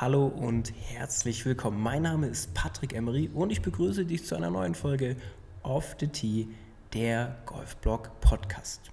Hallo 0.00 0.28
und 0.28 0.72
herzlich 0.88 1.44
willkommen. 1.44 1.78
Mein 1.78 2.00
Name 2.00 2.28
ist 2.28 2.54
Patrick 2.54 2.94
Emery 2.94 3.28
und 3.34 3.52
ich 3.52 3.60
begrüße 3.60 4.06
dich 4.06 4.24
zu 4.24 4.34
einer 4.34 4.48
neuen 4.48 4.74
Folge 4.74 5.14
Off 5.62 5.94
the 6.00 6.08
Tee, 6.08 6.48
der 6.94 7.36
Golfblog 7.44 8.18
Podcast. 8.22 8.90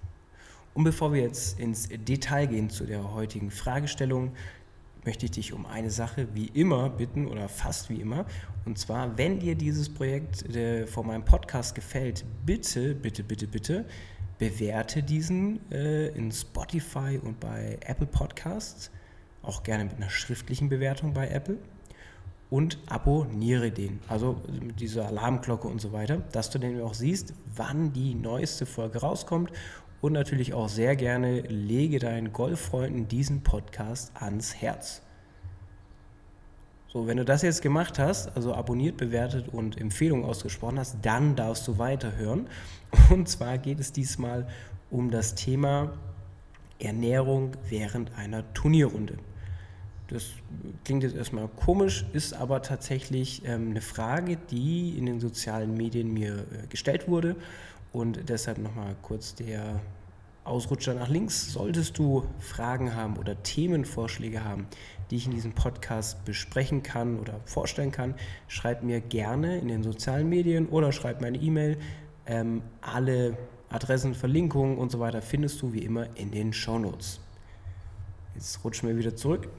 Und 0.74 0.84
bevor 0.84 1.14
wir 1.14 1.22
jetzt 1.22 1.62
ins 1.62 1.88
Detail 1.88 2.48
gehen 2.48 2.70
zu 2.70 2.84
der 2.84 3.14
heutigen 3.14 3.52
Fragestellung, 3.52 4.34
möchte 5.06 5.28
ich 5.28 5.32
dich 5.32 5.54
um 5.54 5.66
eine 5.66 5.92
Sache 5.92 6.28
wie 6.34 6.48
immer 6.48 6.90
bitten 6.90 7.26
oder 7.26 7.48
fast 7.48 7.90
wie 7.90 8.02
immer. 8.02 8.26
Und 8.66 8.78
zwar, 8.78 9.18
wenn 9.18 9.40
dir 9.40 9.56
dieses 9.56 9.88
Projekt 9.88 10.54
äh, 10.54 10.88
von 10.88 11.08
meinem 11.08 11.24
Podcast 11.24 11.74
gefällt, 11.74 12.26
bitte, 12.46 12.94
bitte, 12.94 13.24
bitte, 13.24 13.48
bitte 13.48 13.86
bewerte 14.40 15.02
diesen 15.04 15.72
äh, 15.72 16.10
in 16.10 16.34
Spotify 16.34 17.18
und 17.24 17.40
bei 17.40 17.78
Apple 17.86 18.08
Podcasts, 18.08 18.92
auch 19.48 19.64
gerne 19.64 19.86
mit 19.86 19.96
einer 19.96 20.10
schriftlichen 20.10 20.70
Bewertung 20.70 21.14
bei 21.14 21.30
Apple 21.30 21.58
und 22.50 22.80
abonniere 22.88 23.72
den, 23.72 24.00
also 24.08 24.42
mit 24.62 24.80
dieser 24.80 25.08
Alarmglocke 25.08 25.68
und 25.68 25.80
so 25.80 25.92
weiter, 25.92 26.18
dass 26.32 26.50
du 26.50 26.60
dann 26.60 26.82
auch 26.82 26.94
siehst, 26.94 27.34
wann 27.56 27.94
die 27.94 28.16
neueste 28.16 28.66
Folge 28.66 29.00
rauskommt 29.00 29.52
und 30.02 30.14
natürlich 30.14 30.54
auch 30.54 30.70
sehr 30.70 30.96
gerne 30.96 31.42
lege 31.42 32.00
deinen 32.00 32.32
Golffreunden 32.32 33.08
diesen 33.08 33.42
Podcast 33.42 34.12
ans 34.16 34.56
Herz. 34.56 35.02
So, 36.88 37.06
wenn 37.06 37.18
du 37.18 37.26
das 37.26 37.42
jetzt 37.42 37.62
gemacht 37.62 38.00
hast, 38.00 38.34
also 38.36 38.54
abonniert, 38.54 38.96
bewertet 38.96 39.50
und 39.50 39.80
Empfehlungen 39.80 40.24
ausgesprochen 40.24 40.80
hast, 40.80 40.98
dann 41.02 41.36
darfst 41.36 41.68
du 41.68 41.78
weiterhören. 41.78 42.48
Und 43.10 43.28
zwar 43.28 43.58
geht 43.58 43.80
es 43.82 43.92
diesmal 43.92 44.48
um 44.90 45.12
das 45.12 45.36
Thema 45.36 45.92
Ernährung 46.80 47.52
während 47.68 48.18
einer 48.18 48.54
Turnierrunde. 48.54 49.18
Das 50.08 50.32
klingt 50.86 51.04
jetzt 51.04 51.16
erstmal 51.16 51.50
komisch, 51.50 52.06
ist 52.14 52.34
aber 52.34 52.62
tatsächlich 52.62 53.42
ähm, 53.46 53.72
eine 53.72 53.82
Frage, 53.82 54.38
die 54.38 54.98
in 54.98 55.06
den 55.06 55.20
sozialen 55.20 55.76
Medien 55.76 56.14
mir 56.14 56.40
äh, 56.40 56.68
gestellt 56.70 57.10
wurde. 57.10 57.36
Und 57.92 58.30
deshalb 58.30 58.58
nochmal 58.58 58.96
kurz 59.02 59.36
der 59.36 59.82
Ausrutscher 60.46 60.94
nach 60.94 61.10
links. 61.10 61.52
Solltest 61.52 61.98
du 61.98 62.26
Fragen 62.40 62.96
haben 62.96 63.18
oder 63.18 63.42
Themenvorschläge 63.44 64.44
haben, 64.44 64.68
die 65.12 65.18
ich 65.18 65.26
in 65.26 65.34
diesem 65.34 65.52
Podcast 65.52 66.24
besprechen 66.24 66.84
kann 66.84 67.20
oder 67.20 67.42
vorstellen 67.46 67.92
kann, 67.92 68.16
schreib 68.48 68.84
mir 68.84 69.02
gerne 69.02 69.60
in 69.60 69.68
den 69.68 69.84
sozialen 69.84 70.30
Medien 70.30 70.68
oder 70.70 70.94
schreib 70.94 71.20
mir 71.20 71.28
eine 71.28 71.38
E-Mail. 71.38 71.78
Ähm, 72.26 72.62
alle 72.80 73.38
Adressen, 73.70 74.16
Verlinkungen 74.16 74.78
und 74.78 74.90
so 74.90 75.00
weiter 75.00 75.22
findest 75.22 75.62
du 75.62 75.74
wie 75.74 75.84
immer 75.84 76.16
in 76.16 76.32
den 76.32 76.54
Show 76.54 76.80
Notes. 76.80 77.20
Jetzt 78.36 78.64
rutschen 78.64 78.88
wir 78.88 78.98
wieder 78.98 79.16
zurück. 79.16 79.50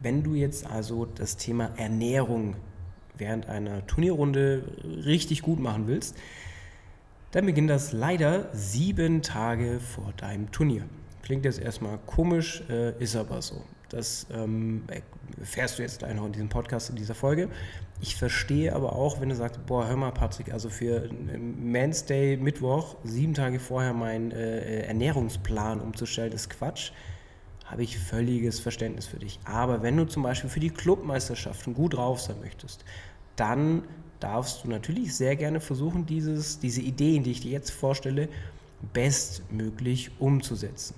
Wenn 0.00 0.22
du 0.22 0.34
jetzt 0.34 0.66
also 0.66 1.06
das 1.06 1.36
Thema 1.36 1.70
Ernährung 1.76 2.56
während 3.18 3.48
einer 3.48 3.86
Turnierrunde 3.86 4.64
richtig 5.04 5.42
gut 5.42 5.60
machen 5.60 5.86
willst, 5.86 6.16
dann 7.32 7.46
beginnt 7.46 7.70
das 7.70 7.92
leider 7.92 8.48
sieben 8.52 9.22
Tage 9.22 9.78
vor 9.78 10.12
deinem 10.16 10.50
Turnier. 10.50 10.84
Klingt 11.22 11.44
jetzt 11.44 11.60
erstmal 11.60 11.98
komisch, 12.06 12.62
äh, 12.68 13.00
ist 13.00 13.14
aber 13.14 13.40
so. 13.40 13.62
Das 13.90 14.26
ähm, 14.32 14.84
erfährst 15.38 15.78
du 15.78 15.82
jetzt 15.82 16.02
noch 16.02 16.26
in 16.26 16.32
diesem 16.32 16.48
Podcast, 16.48 16.90
in 16.90 16.96
dieser 16.96 17.14
Folge. 17.14 17.48
Ich 18.00 18.16
verstehe 18.16 18.74
aber 18.74 18.94
auch, 18.94 19.20
wenn 19.20 19.28
du 19.28 19.34
sagst, 19.34 19.64
boah, 19.66 19.86
hör 19.88 19.96
mal, 19.96 20.12
Patrick, 20.12 20.52
also 20.52 20.70
für 20.70 21.10
Man's 21.38 22.04
Day 22.04 22.36
Mittwoch, 22.36 22.96
sieben 23.04 23.34
Tage 23.34 23.58
vorher 23.58 23.92
meinen 23.92 24.30
äh, 24.30 24.82
Ernährungsplan 24.82 25.80
umzustellen, 25.80 26.32
ist 26.32 26.50
Quatsch. 26.50 26.92
Habe 27.70 27.84
ich 27.84 27.98
völliges 27.98 28.58
Verständnis 28.58 29.06
für 29.06 29.18
dich. 29.18 29.38
Aber 29.44 29.82
wenn 29.82 29.96
du 29.96 30.04
zum 30.04 30.24
Beispiel 30.24 30.50
für 30.50 30.58
die 30.58 30.70
Clubmeisterschaften 30.70 31.72
gut 31.72 31.94
drauf 31.94 32.20
sein 32.20 32.40
möchtest, 32.40 32.84
dann 33.36 33.84
darfst 34.18 34.64
du 34.64 34.68
natürlich 34.68 35.14
sehr 35.14 35.36
gerne 35.36 35.60
versuchen, 35.60 36.04
dieses, 36.04 36.58
diese 36.58 36.80
Ideen, 36.80 37.22
die 37.22 37.30
ich 37.30 37.40
dir 37.40 37.52
jetzt 37.52 37.70
vorstelle, 37.70 38.28
bestmöglich 38.92 40.10
umzusetzen. 40.18 40.94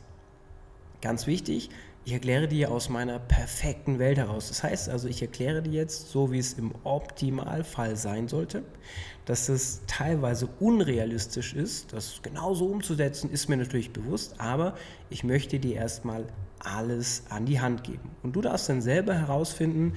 Ganz 1.02 1.26
wichtig, 1.26 1.68
ich 2.04 2.12
erkläre 2.12 2.48
dir 2.48 2.70
aus 2.70 2.88
meiner 2.88 3.18
perfekten 3.18 3.98
Welt 3.98 4.18
heraus. 4.18 4.48
Das 4.48 4.62
heißt 4.64 4.88
also, 4.88 5.06
ich 5.06 5.22
erkläre 5.22 5.62
dir 5.62 5.72
jetzt, 5.72 6.10
so 6.10 6.32
wie 6.32 6.38
es 6.38 6.54
im 6.54 6.72
Optimalfall 6.84 7.96
sein 7.96 8.28
sollte, 8.28 8.64
dass 9.24 9.48
es 9.48 9.82
teilweise 9.86 10.48
unrealistisch 10.58 11.54
ist, 11.54 11.92
das 11.92 12.20
genauso 12.22 12.66
umzusetzen, 12.66 13.30
ist 13.30 13.48
mir 13.48 13.56
natürlich 13.56 13.92
bewusst, 13.92 14.40
aber 14.40 14.74
ich 15.10 15.22
möchte 15.22 15.60
dir 15.60 15.76
erstmal 15.76 16.24
alles 16.64 17.24
an 17.28 17.46
die 17.46 17.60
Hand 17.60 17.84
geben. 17.84 18.10
Und 18.22 18.36
du 18.36 18.40
darfst 18.40 18.68
dann 18.68 18.82
selber 18.82 19.14
herausfinden, 19.14 19.94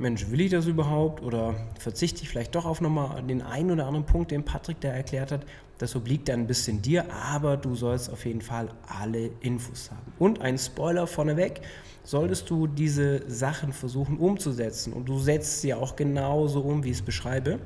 Mensch, 0.00 0.30
will 0.30 0.40
ich 0.40 0.50
das 0.52 0.66
überhaupt 0.66 1.24
oder 1.24 1.56
verzichte 1.76 2.22
ich 2.22 2.28
vielleicht 2.28 2.54
doch 2.54 2.66
auf 2.66 2.80
nochmal 2.80 3.20
den 3.24 3.42
einen 3.42 3.72
oder 3.72 3.86
anderen 3.86 4.06
Punkt, 4.06 4.30
den 4.30 4.44
Patrick 4.44 4.80
da 4.80 4.88
erklärt 4.88 5.32
hat. 5.32 5.44
Das 5.78 5.96
obliegt 5.96 6.28
dann 6.28 6.40
ein 6.40 6.46
bisschen 6.46 6.80
dir, 6.82 7.12
aber 7.12 7.56
du 7.56 7.74
sollst 7.74 8.12
auf 8.12 8.24
jeden 8.24 8.40
Fall 8.40 8.68
alle 8.86 9.30
Infos 9.40 9.90
haben. 9.90 10.12
Und 10.20 10.40
ein 10.40 10.56
Spoiler 10.56 11.08
vorneweg, 11.08 11.62
solltest 12.04 12.48
du 12.48 12.68
diese 12.68 13.28
Sachen 13.28 13.72
versuchen 13.72 14.18
umzusetzen 14.18 14.92
und 14.92 15.08
du 15.08 15.18
setzt 15.18 15.60
sie 15.60 15.74
auch 15.74 15.96
genauso 15.96 16.60
um, 16.60 16.84
wie 16.84 16.90
ich 16.90 16.98
es 16.98 17.02
beschreibe, 17.02 17.58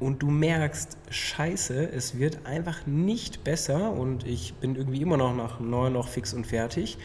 und 0.00 0.22
du 0.22 0.30
merkst, 0.30 0.96
scheiße, 1.10 1.92
es 1.92 2.18
wird 2.18 2.46
einfach 2.46 2.86
nicht 2.86 3.44
besser 3.44 3.92
und 3.92 4.26
ich 4.26 4.54
bin 4.54 4.74
irgendwie 4.74 5.02
immer 5.02 5.18
noch 5.18 5.36
nach 5.36 5.60
neun 5.60 5.92
noch 5.92 6.08
fix 6.08 6.32
und 6.32 6.46
fertig 6.46 6.98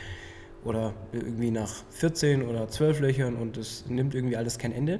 oder 0.64 0.94
irgendwie 1.12 1.52
nach 1.52 1.72
14 1.92 2.42
oder 2.42 2.68
12 2.70 3.02
Löchern 3.02 3.36
und 3.36 3.58
es 3.58 3.86
nimmt 3.88 4.16
irgendwie 4.16 4.38
alles 4.38 4.58
kein 4.58 4.72
Ende, 4.72 5.00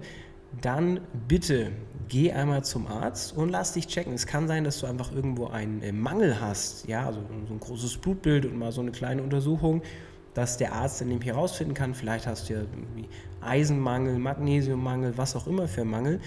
dann 0.62 1.00
bitte 1.28 1.72
geh 2.08 2.32
einmal 2.32 2.64
zum 2.64 2.86
Arzt 2.88 3.36
und 3.36 3.50
lass 3.50 3.74
dich 3.74 3.88
checken. 3.88 4.14
Es 4.14 4.28
kann 4.28 4.48
sein, 4.48 4.64
dass 4.64 4.80
du 4.80 4.88
einfach 4.88 5.12
irgendwo 5.12 5.48
einen 5.48 5.82
äh, 5.82 5.92
Mangel 5.92 6.40
hast, 6.40 6.88
ja, 6.88 7.06
also 7.06 7.22
so 7.48 7.54
ein 7.54 7.60
großes 7.60 7.98
Blutbild 7.98 8.46
und 8.46 8.58
mal 8.58 8.72
so 8.72 8.82
eine 8.82 8.92
kleine 8.92 9.24
Untersuchung, 9.24 9.82
dass 10.34 10.58
der 10.58 10.74
Arzt 10.74 11.02
dann 11.02 11.08
nämlich 11.08 11.28
herausfinden 11.28 11.74
kann, 11.74 11.96
vielleicht 11.96 12.28
hast 12.28 12.50
du 12.50 12.54
ja 12.54 12.60
Eisenmangel, 13.42 14.20
Magnesiummangel, 14.20 15.18
was 15.18 15.36
auch 15.36 15.48
immer 15.48 15.68
für 15.68 15.86
Mangel, 15.86 16.20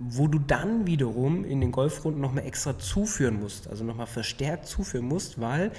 wo 0.00 0.26
du 0.26 0.38
dann 0.38 0.86
wiederum 0.86 1.44
in 1.44 1.60
den 1.60 1.72
Golfrunden 1.72 2.22
nochmal 2.22 2.46
extra 2.46 2.78
zuführen 2.78 3.38
musst, 3.38 3.68
also 3.68 3.84
nochmal 3.84 4.06
verstärkt 4.06 4.66
zuführen 4.66 5.06
musst, 5.06 5.40
weil 5.40 5.72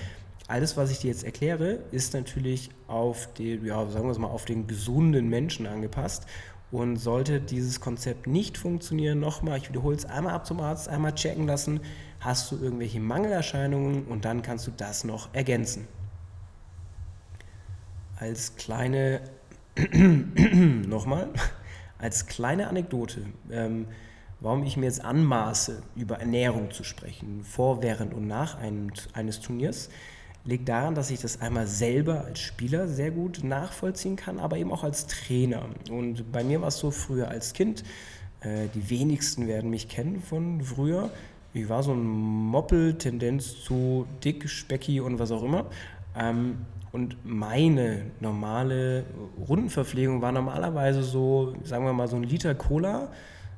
alles, 0.48 0.78
was 0.78 0.92
ich 0.92 1.00
dir 1.00 1.08
jetzt 1.08 1.24
erkläre, 1.24 1.80
ist 1.92 2.14
natürlich 2.14 2.70
auf 2.88 3.34
den, 3.34 3.66
ja, 3.66 3.86
sagen 3.88 4.06
wir 4.06 4.12
es 4.12 4.20
mal, 4.20 4.28
auf 4.28 4.46
den 4.46 4.68
gesunden 4.68 5.28
Menschen 5.28 5.66
angepasst. 5.66 6.26
Und 6.72 6.98
sollte 6.98 7.42
dieses 7.42 7.81
Konzept 7.81 8.28
nicht 8.28 8.58
funktionieren, 8.58 9.20
nochmal, 9.20 9.58
ich 9.58 9.68
wiederhole 9.68 9.96
es 9.96 10.06
einmal 10.06 10.34
ab 10.34 10.46
zum 10.46 10.62
Arzt, 10.62 10.88
einmal 10.88 11.14
checken 11.16 11.46
lassen, 11.46 11.81
hast 12.22 12.50
du 12.52 12.58
irgendwelche 12.58 13.02
Mangelerscheinungen 13.02 14.06
und 14.06 14.24
dann 14.24 14.42
kannst 14.42 14.68
du 14.68 14.72
das 14.72 15.04
noch 15.04 15.34
ergänzen. 15.34 15.88
Als 18.18 18.56
kleine, 18.56 19.22
nochmal, 20.88 21.30
als 21.98 22.28
kleine 22.28 22.68
Anekdote, 22.68 23.26
ähm, 23.52 23.88
warum 24.41 24.63
ich 24.63 24.75
mir 24.75 24.85
jetzt 24.85 25.06
anmaße, 25.06 25.81
über 25.96 26.19
Ernährung 26.19 26.72
zu 26.72 26.84
sprechen, 26.84 27.44
vor, 27.44 27.81
während 27.81 28.13
und 28.13 28.28
nach 28.28 28.57
einem, 28.57 28.91
eines 29.13 29.40
Turniers 29.40 29.90
liegt 30.44 30.68
daran, 30.68 30.96
dass 30.96 31.12
ich 31.12 31.22
das 31.22 31.40
einmal 31.40 31.68
selber 31.68 32.25
als 32.25 32.40
Spieler 32.40 32.88
sehr 32.88 33.12
gut 33.12 33.44
nachvollziehen 33.44 34.16
kann, 34.16 34.40
aber 34.40 34.57
eben 34.57 34.72
auch 34.72 34.84
als 34.84 35.06
Trainer. 35.06 35.66
Und 35.90 36.31
bei 36.31 36.44
mir 36.44 36.62
war 36.62 36.69
es 36.69 36.78
so 36.78 36.90
früher 36.90 37.30
als 37.30 37.53
Kind, 37.53 37.84
äh, 38.41 38.68
die 38.74 38.90
wenigsten 38.90 39.47
werden 39.47 39.69
mich 39.69 39.88
kennen 39.88 40.22
von 40.22 40.62
früher. 40.62 41.12
Ich 41.53 41.69
war 41.69 41.84
so 41.84 41.94
ein 41.94 42.03
Moppel, 42.03 42.97
Tendenz 42.97 43.63
zu 43.63 44.07
dick, 44.24 44.50
specky 44.50 45.00
und 45.00 45.19
was 45.19 45.31
auch 45.31 45.44
immer. 45.44 45.66
Ähm, 46.18 46.57
und 46.91 47.18
meine 47.24 48.07
normale 48.19 49.06
Rundenverpflegung 49.48 50.21
war 50.21 50.31
normalerweise 50.31 51.04
so, 51.04 51.54
sagen 51.63 51.86
wir 51.86 51.94
mal, 51.94 52.07
so 52.07 52.16
ein 52.18 52.24
Liter 52.24 52.56
Cola, 52.56 53.10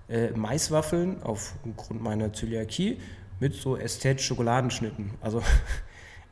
äh, 0.09 0.31
Maiswaffeln 0.31 1.21
aufgrund 1.23 2.01
meiner 2.01 2.33
Zöliakie 2.33 2.99
mit 3.39 3.53
so 3.53 3.77
ästhetischen 3.77 4.27
Schokoladenschnitten. 4.27 5.11
Also 5.21 5.41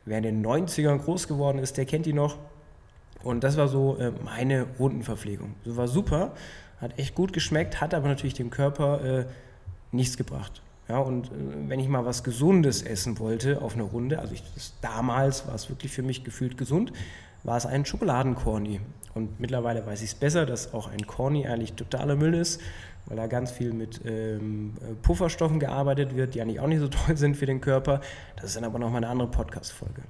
Wer 0.04 0.18
in 0.18 0.24
den 0.24 0.44
90ern 0.46 0.98
groß 0.98 1.28
geworden 1.28 1.58
ist, 1.58 1.76
der 1.76 1.84
kennt 1.84 2.06
die 2.06 2.12
noch. 2.12 2.36
Und 3.22 3.44
das 3.44 3.56
war 3.56 3.68
so 3.68 3.96
äh, 3.98 4.12
meine 4.24 4.66
Rundenverpflegung. 4.78 5.54
Das 5.64 5.76
war 5.76 5.86
super, 5.86 6.34
hat 6.80 6.98
echt 6.98 7.14
gut 7.14 7.32
geschmeckt, 7.32 7.80
hat 7.80 7.94
aber 7.94 8.08
natürlich 8.08 8.34
dem 8.34 8.50
Körper 8.50 9.04
äh, 9.04 9.26
nichts 9.92 10.16
gebracht. 10.16 10.60
Ja, 10.88 10.98
und 10.98 11.28
äh, 11.28 11.30
wenn 11.68 11.78
ich 11.78 11.86
mal 11.86 12.04
was 12.04 12.24
Gesundes 12.24 12.82
essen 12.82 13.20
wollte 13.20 13.62
auf 13.62 13.74
einer 13.74 13.84
Runde, 13.84 14.18
also 14.18 14.34
ich, 14.34 14.42
das, 14.54 14.74
damals 14.80 15.46
war 15.46 15.54
es 15.54 15.68
wirklich 15.68 15.92
für 15.92 16.02
mich 16.02 16.24
gefühlt 16.24 16.58
gesund, 16.58 16.92
war 17.44 17.56
es 17.56 17.66
ein 17.66 17.84
Schokoladencorny. 17.84 18.80
Und 19.14 19.38
mittlerweile 19.38 19.86
weiß 19.86 20.02
ich 20.02 20.10
es 20.10 20.14
besser, 20.16 20.46
dass 20.46 20.74
auch 20.74 20.88
ein 20.88 21.06
Corny 21.06 21.46
eigentlich 21.46 21.74
totaler 21.74 22.16
Müll 22.16 22.34
ist 22.34 22.60
weil 23.06 23.16
da 23.16 23.26
ganz 23.26 23.50
viel 23.50 23.72
mit 23.72 24.00
ähm, 24.04 24.74
Pufferstoffen 25.02 25.58
gearbeitet 25.58 26.16
wird, 26.16 26.34
die 26.34 26.42
eigentlich 26.42 26.60
auch 26.60 26.66
nicht 26.66 26.80
so 26.80 26.88
toll 26.88 27.16
sind 27.16 27.36
für 27.36 27.46
den 27.46 27.60
Körper. 27.60 28.00
Das 28.36 28.46
ist 28.46 28.56
dann 28.56 28.64
aber 28.64 28.78
nochmal 28.78 28.98
eine 28.98 29.08
andere 29.08 29.30
Podcast-Folge. 29.30 30.02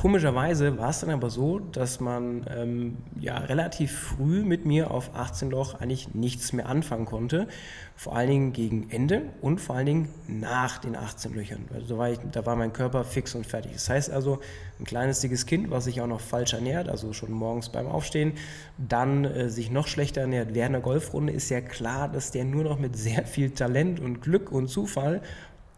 Komischerweise 0.00 0.78
war 0.78 0.90
es 0.90 1.00
dann 1.00 1.10
aber 1.10 1.28
so, 1.28 1.58
dass 1.58 1.98
man 1.98 2.46
ähm, 2.56 2.98
ja 3.18 3.36
relativ 3.36 3.98
früh 3.98 4.44
mit 4.44 4.64
mir 4.64 4.92
auf 4.92 5.10
18 5.16 5.50
Loch 5.50 5.74
eigentlich 5.80 6.14
nichts 6.14 6.52
mehr 6.52 6.68
anfangen 6.68 7.04
konnte. 7.04 7.48
Vor 7.96 8.14
allen 8.14 8.28
Dingen 8.28 8.52
gegen 8.52 8.90
Ende 8.90 9.22
und 9.40 9.60
vor 9.60 9.74
allen 9.74 9.86
Dingen 9.86 10.08
nach 10.28 10.78
den 10.78 10.94
18 10.94 11.34
Löchern. 11.34 11.64
Also 11.74 11.98
war 11.98 12.10
ich, 12.10 12.20
da 12.30 12.46
war 12.46 12.54
mein 12.54 12.72
Körper 12.72 13.02
fix 13.02 13.34
und 13.34 13.44
fertig. 13.44 13.72
Das 13.72 13.90
heißt 13.90 14.12
also, 14.12 14.38
ein 14.78 14.84
kleines, 14.84 15.18
dickes 15.18 15.46
Kind, 15.46 15.68
was 15.72 15.86
sich 15.86 16.00
auch 16.00 16.06
noch 16.06 16.20
falsch 16.20 16.52
ernährt, 16.52 16.88
also 16.88 17.12
schon 17.12 17.32
morgens 17.32 17.70
beim 17.70 17.88
Aufstehen, 17.88 18.34
dann 18.76 19.24
äh, 19.24 19.48
sich 19.50 19.72
noch 19.72 19.88
schlechter 19.88 20.20
ernährt 20.20 20.54
während 20.54 20.74
der 20.74 20.82
Golfrunde, 20.82 21.32
ist 21.32 21.50
ja 21.50 21.60
klar, 21.60 22.08
dass 22.08 22.30
der 22.30 22.44
nur 22.44 22.62
noch 22.62 22.78
mit 22.78 22.96
sehr 22.96 23.26
viel 23.26 23.50
Talent 23.50 23.98
und 23.98 24.22
Glück 24.22 24.52
und 24.52 24.68
Zufall 24.68 25.22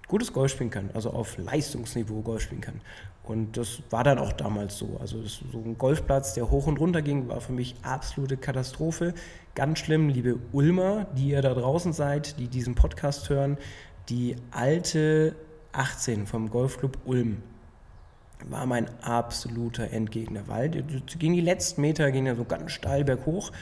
gutes 0.09 0.33
Golf 0.33 0.51
spielen 0.51 0.71
kann, 0.71 0.91
also 0.93 1.11
auf 1.11 1.39
Leistungsniveau 1.39 2.21
Golf 2.21 2.43
spielen 2.43 2.61
kann. 2.61 2.81
Und 3.31 3.57
das 3.57 3.81
war 3.91 4.03
dann 4.03 4.19
auch 4.19 4.33
damals 4.33 4.77
so. 4.77 4.99
Also 5.01 5.23
so 5.23 5.59
ein 5.59 5.79
Golfplatz, 5.79 6.35
der 6.35 6.51
hoch 6.51 6.67
und 6.67 6.81
runter 6.81 7.01
ging, 7.01 7.29
war 7.29 7.41
für 7.41 7.53
mich 7.53 7.77
absolute 7.83 8.37
Katastrophe. 8.37 9.15
Ganz 9.55 9.79
schlimm, 9.79 10.09
liebe 10.09 10.41
Ulmer, 10.51 11.07
die 11.17 11.29
ihr 11.29 11.41
da 11.41 11.55
draußen 11.55 11.93
seid, 11.93 12.41
die 12.41 12.49
diesen 12.49 12.75
Podcast 12.75 13.31
hören, 13.31 13.57
die 14.09 14.35
alte 14.51 15.37
18 15.71 16.27
vom 16.27 16.51
Golfclub 16.51 16.99
Ulm 17.05 17.37
war 18.49 18.67
mein 18.67 18.89
absoluter 19.01 19.93
Endgegner, 19.93 20.49
weil 20.49 20.71
ging 20.71 21.33
die 21.33 21.41
letzten 21.41 21.83
Meter 21.83 22.11
ging 22.11 22.27
ja 22.27 22.35
so 22.35 22.45
ganz 22.45 22.73
steil 22.73 23.05
berghoch 23.05 23.53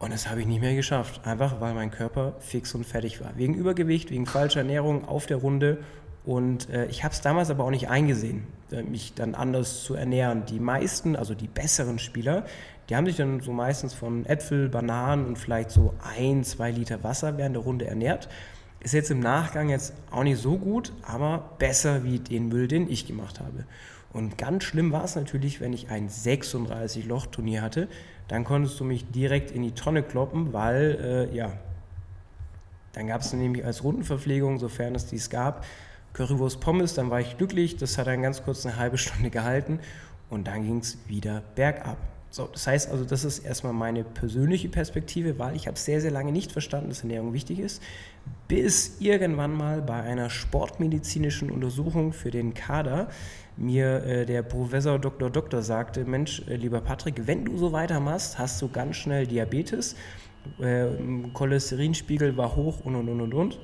und 0.00 0.12
das 0.12 0.28
habe 0.28 0.40
ich 0.40 0.46
nicht 0.46 0.60
mehr 0.60 0.74
geschafft, 0.74 1.24
einfach 1.24 1.60
weil 1.60 1.74
mein 1.74 1.92
Körper 1.92 2.34
fix 2.40 2.74
und 2.74 2.84
fertig 2.84 3.20
war. 3.20 3.36
Wegen 3.36 3.54
Übergewicht, 3.54 4.10
wegen 4.10 4.26
falscher 4.26 4.60
Ernährung 4.60 5.06
auf 5.06 5.26
der 5.26 5.36
Runde 5.36 5.78
und 6.24 6.70
äh, 6.70 6.86
ich 6.86 7.04
habe 7.04 7.12
es 7.12 7.20
damals 7.20 7.50
aber 7.50 7.64
auch 7.64 7.70
nicht 7.70 7.88
eingesehen, 7.90 8.46
äh, 8.70 8.82
mich 8.82 9.14
dann 9.14 9.34
anders 9.34 9.82
zu 9.84 9.94
ernähren. 9.94 10.46
Die 10.46 10.58
meisten, 10.58 11.16
also 11.16 11.34
die 11.34 11.48
besseren 11.48 11.98
Spieler, 11.98 12.44
die 12.88 12.96
haben 12.96 13.06
sich 13.06 13.16
dann 13.16 13.40
so 13.40 13.52
meistens 13.52 13.94
von 13.94 14.24
Äpfel, 14.26 14.68
Bananen 14.68 15.26
und 15.26 15.38
vielleicht 15.38 15.70
so 15.70 15.94
ein, 16.16 16.44
zwei 16.44 16.70
Liter 16.70 17.02
Wasser 17.02 17.36
während 17.36 17.56
der 17.56 17.62
Runde 17.62 17.86
ernährt. 17.86 18.28
Ist 18.80 18.92
jetzt 18.92 19.10
im 19.10 19.20
Nachgang 19.20 19.70
jetzt 19.70 19.94
auch 20.10 20.24
nicht 20.24 20.40
so 20.40 20.58
gut, 20.58 20.92
aber 21.06 21.50
besser 21.58 22.04
wie 22.04 22.18
den 22.18 22.48
Müll, 22.48 22.68
den 22.68 22.90
ich 22.90 23.06
gemacht 23.06 23.40
habe. 23.40 23.64
Und 24.12 24.38
ganz 24.38 24.64
schlimm 24.64 24.92
war 24.92 25.04
es 25.04 25.16
natürlich, 25.16 25.60
wenn 25.60 25.72
ich 25.72 25.90
ein 25.90 26.08
36-Loch-Turnier 26.08 27.62
hatte, 27.62 27.88
dann 28.28 28.44
konntest 28.44 28.78
du 28.78 28.84
mich 28.84 29.10
direkt 29.10 29.50
in 29.50 29.62
die 29.62 29.72
Tonne 29.72 30.02
kloppen, 30.02 30.52
weil, 30.52 31.28
äh, 31.32 31.36
ja, 31.36 31.52
dann 32.92 33.08
gab 33.08 33.22
es 33.22 33.32
nämlich 33.32 33.64
als 33.64 33.82
Rundenverpflegung, 33.82 34.58
sofern 34.58 34.94
es 34.94 35.06
dies 35.06 35.30
gab, 35.30 35.64
Currywurst 36.14 36.60
Pommes, 36.60 36.94
dann 36.94 37.10
war 37.10 37.20
ich 37.20 37.36
glücklich, 37.36 37.76
das 37.76 37.98
hat 37.98 38.06
dann 38.06 38.22
ganz 38.22 38.42
kurz 38.42 38.64
eine 38.64 38.76
halbe 38.76 38.96
Stunde 38.98 39.30
gehalten 39.30 39.80
und 40.30 40.46
dann 40.46 40.64
ging 40.64 40.78
es 40.78 40.98
wieder 41.06 41.42
bergab. 41.54 41.98
So, 42.30 42.48
das 42.52 42.66
heißt 42.66 42.90
also, 42.90 43.04
das 43.04 43.24
ist 43.24 43.40
erstmal 43.40 43.72
meine 43.72 44.02
persönliche 44.02 44.68
Perspektive, 44.68 45.38
weil 45.38 45.54
ich 45.54 45.68
habe 45.68 45.78
sehr, 45.78 46.00
sehr 46.00 46.10
lange 46.10 46.32
nicht 46.32 46.50
verstanden, 46.50 46.88
dass 46.88 47.02
Ernährung 47.02 47.32
wichtig 47.32 47.60
ist, 47.60 47.80
bis 48.48 48.96
irgendwann 49.00 49.52
mal 49.52 49.82
bei 49.82 50.02
einer 50.02 50.30
sportmedizinischen 50.30 51.48
Untersuchung 51.48 52.12
für 52.12 52.32
den 52.32 52.52
Kader 52.52 53.08
mir 53.56 54.04
äh, 54.04 54.26
der 54.26 54.42
Professor 54.42 54.98
Dr. 54.98 55.30
Doktor 55.30 55.62
sagte, 55.62 56.04
Mensch, 56.04 56.42
äh, 56.48 56.56
lieber 56.56 56.80
Patrick, 56.80 57.28
wenn 57.28 57.44
du 57.44 57.56
so 57.56 57.70
weitermachst, 57.70 58.36
hast 58.36 58.60
du 58.60 58.68
ganz 58.68 58.96
schnell 58.96 59.28
Diabetes, 59.28 59.94
äh, 60.58 60.86
Cholesterinspiegel 61.32 62.36
war 62.36 62.56
hoch 62.56 62.84
und 62.84 62.96
und 62.96 63.08
und 63.08 63.20
und 63.20 63.34
und. 63.34 63.58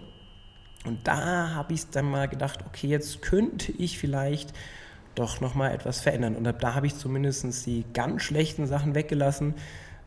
Und 0.85 1.07
da 1.07 1.55
habe 1.55 1.75
ich 1.75 1.91
dann 1.91 2.11
mal 2.11 2.29
gedacht, 2.29 2.61
okay, 2.67 2.89
jetzt 2.89 3.23
könnte 3.23 3.73
ich 3.73 3.99
vielleicht 3.99 4.53
doch 5.15 5.41
nochmal 5.41 5.73
etwas 5.73 6.01
verändern. 6.01 6.37
Und 6.37 6.45
da 6.45 6.75
habe 6.75 6.87
ich 6.87 6.97
zumindest 6.97 7.67
die 7.67 7.85
ganz 7.93 8.23
schlechten 8.23 8.67
Sachen 8.67 8.95
weggelassen. 8.95 9.55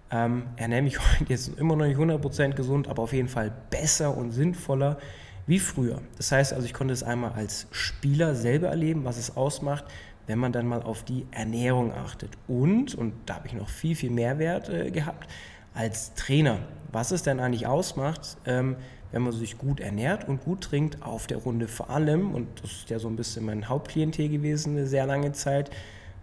Ähm, 0.10 0.44
ernähre 0.56 0.82
mich 0.82 1.00
heute 1.20 1.26
jetzt 1.30 1.60
immer 1.60 1.76
noch 1.76 1.86
nicht 1.86 1.98
100% 1.98 2.54
gesund, 2.54 2.88
aber 2.88 3.04
auf 3.04 3.14
jeden 3.14 3.28
Fall 3.28 3.52
besser 3.70 4.16
und 4.16 4.32
sinnvoller 4.32 4.98
wie 5.46 5.60
früher. 5.60 6.02
Das 6.18 6.32
heißt 6.32 6.54
also, 6.54 6.66
ich 6.66 6.74
konnte 6.74 6.94
es 6.94 7.04
einmal 7.04 7.34
als 7.34 7.68
Spieler 7.72 8.34
selber 8.34 8.70
erleben, 8.70 9.04
was 9.04 9.18
es 9.18 9.36
ausmacht, 9.36 9.84
wenn 10.26 10.40
man 10.40 10.54
dann 10.54 10.68
mal 10.68 10.82
auf 10.82 11.04
die 11.04 11.26
Ernährung 11.32 11.94
achtet. 11.94 12.32
Und, 12.48 12.96
und 12.96 13.14
da 13.26 13.36
habe 13.36 13.48
ich 13.48 13.54
noch 13.54 13.68
viel, 13.68 13.96
viel 13.96 14.10
Mehrwert 14.10 14.70
äh, 14.70 14.90
gehabt, 14.90 15.30
als 15.74 16.14
Trainer. 16.14 16.60
Was 16.92 17.12
es 17.12 17.24
denn 17.24 17.40
eigentlich 17.40 17.68
ausmacht, 17.68 18.38
ähm, 18.46 18.76
wenn 19.12 19.22
man 19.22 19.32
sich 19.32 19.58
gut 19.58 19.80
ernährt 19.80 20.28
und 20.28 20.44
gut 20.44 20.62
trinkt 20.62 21.04
auf 21.04 21.28
der 21.28 21.38
Runde 21.38 21.68
vor 21.68 21.90
allem, 21.90 22.34
und 22.34 22.48
das 22.62 22.72
ist 22.72 22.90
ja 22.90 23.00
so 23.00 23.08
ein 23.08 23.16
bisschen 23.16 23.46
mein 23.46 23.70
Hauptklientel 23.70 24.30
gewesen 24.30 24.76
eine 24.76 24.88
sehr 24.88 25.06
lange 25.06 25.32
Zeit, 25.34 25.70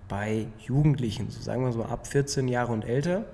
bei 0.08 0.48
Jugendlichen, 0.58 1.30
so 1.30 1.40
sagen 1.40 1.64
wir 1.64 1.72
so 1.72 1.84
ab 1.84 2.06
14 2.06 2.48
Jahre 2.48 2.72
und 2.72 2.84
älter, 2.84 3.26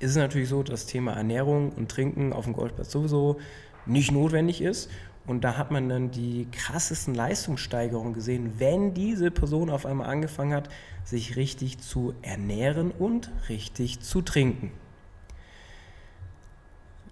ist 0.00 0.10
es 0.10 0.16
natürlich 0.16 0.48
so, 0.48 0.62
dass 0.62 0.82
das 0.82 0.86
Thema 0.86 1.12
Ernährung 1.12 1.70
und 1.70 1.88
Trinken 1.88 2.32
auf 2.32 2.44
dem 2.44 2.52
Golfplatz 2.52 2.90
sowieso 2.90 3.38
nicht 3.86 4.10
notwendig 4.10 4.60
ist. 4.60 4.90
Und 5.26 5.42
da 5.42 5.56
hat 5.56 5.70
man 5.70 5.88
dann 5.88 6.10
die 6.10 6.48
krassesten 6.52 7.14
Leistungssteigerungen 7.14 8.12
gesehen, 8.12 8.54
wenn 8.58 8.92
diese 8.92 9.30
Person 9.30 9.70
auf 9.70 9.86
einmal 9.86 10.10
angefangen 10.10 10.52
hat, 10.52 10.68
sich 11.04 11.36
richtig 11.36 11.78
zu 11.78 12.12
ernähren 12.20 12.90
und 12.90 13.30
richtig 13.48 14.00
zu 14.00 14.20
trinken. 14.20 14.72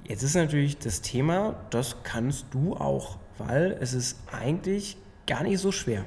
Jetzt 0.04 0.22
ist 0.22 0.34
natürlich 0.34 0.78
das 0.78 1.00
Thema, 1.00 1.54
das 1.70 2.02
kannst 2.02 2.46
du 2.50 2.74
auch, 2.74 3.18
weil 3.38 3.76
es 3.80 3.94
ist 3.94 4.18
eigentlich 4.32 4.96
gar 5.26 5.44
nicht 5.44 5.60
so 5.60 5.70
schwer. 5.70 6.04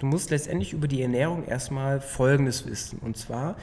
Du 0.00 0.06
musst 0.06 0.30
letztendlich 0.30 0.72
über 0.72 0.88
die 0.88 1.02
Ernährung 1.02 1.44
erstmal 1.44 2.00
Folgendes 2.00 2.66
wissen. 2.66 2.98
Und 3.00 3.16
zwar, 3.16 3.56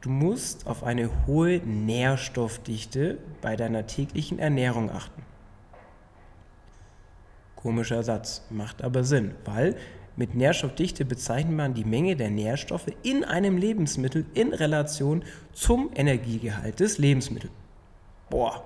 du 0.00 0.10
musst 0.10 0.66
auf 0.66 0.84
eine 0.84 1.10
hohe 1.26 1.58
Nährstoffdichte 1.58 3.18
bei 3.40 3.56
deiner 3.56 3.86
täglichen 3.86 4.38
Ernährung 4.38 4.90
achten. 4.90 5.22
Komischer 7.56 8.04
Satz, 8.04 8.46
macht 8.50 8.82
aber 8.82 9.02
Sinn, 9.02 9.34
weil 9.44 9.74
mit 10.16 10.34
Nährstoffdichte 10.34 11.04
bezeichnet 11.04 11.56
man 11.56 11.74
die 11.74 11.84
Menge 11.84 12.14
der 12.14 12.30
Nährstoffe 12.30 12.92
in 13.02 13.24
einem 13.24 13.56
Lebensmittel 13.56 14.26
in 14.34 14.52
Relation 14.52 15.24
zum 15.52 15.90
Energiegehalt 15.94 16.78
des 16.78 16.98
Lebensmittels. 16.98 17.52
Boah. 18.30 18.64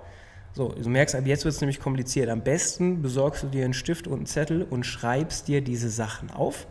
So, 0.54 0.68
du 0.68 0.88
merkst, 0.90 1.14
ab 1.14 1.26
jetzt 1.26 1.44
wird 1.44 1.54
es 1.54 1.60
nämlich 1.60 1.80
kompliziert. 1.80 2.28
Am 2.28 2.42
besten 2.42 3.00
besorgst 3.00 3.42
du 3.42 3.46
dir 3.46 3.64
einen 3.64 3.72
Stift 3.72 4.06
und 4.06 4.16
einen 4.16 4.26
Zettel 4.26 4.62
und 4.62 4.84
schreibst 4.84 5.48
dir 5.48 5.62
diese 5.62 5.88
Sachen 5.88 6.30
auf, 6.30 6.66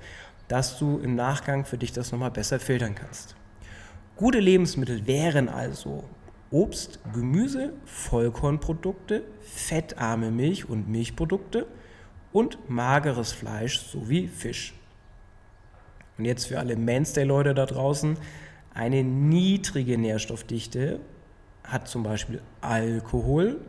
dass 0.48 0.78
du 0.78 1.00
im 1.00 1.16
Nachgang 1.16 1.66
für 1.66 1.78
dich 1.78 1.92
das 1.92 2.12
nochmal 2.12 2.30
besser 2.30 2.60
filtern 2.60 2.94
kannst. 2.94 3.36
Gute 4.18 4.40
Lebensmittel 4.40 5.08
wären 5.08 5.50
also 5.50 6.04
Obst, 6.52 7.00
Gemüse, 7.14 7.74
Vollkornprodukte, 7.86 9.24
fettarme 9.40 10.30
Milch 10.30 10.70
und 10.70 10.90
Milchprodukte 10.90 11.66
und 12.34 12.70
mageres 12.70 13.32
Fleisch 13.32 13.80
sowie 13.80 14.28
Fisch. 14.28 14.74
Und 16.18 16.26
jetzt 16.26 16.46
für 16.48 16.60
alle 16.60 16.76
Mainstay-Leute 16.76 17.54
da 17.54 17.66
draußen, 17.66 18.18
eine 18.74 19.04
niedrige 19.04 19.98
Nährstoffdichte 19.98 21.00
hat 21.72 21.88
zum 21.88 22.04
Beispiel 22.04 22.42
Alkohol, 22.62 23.62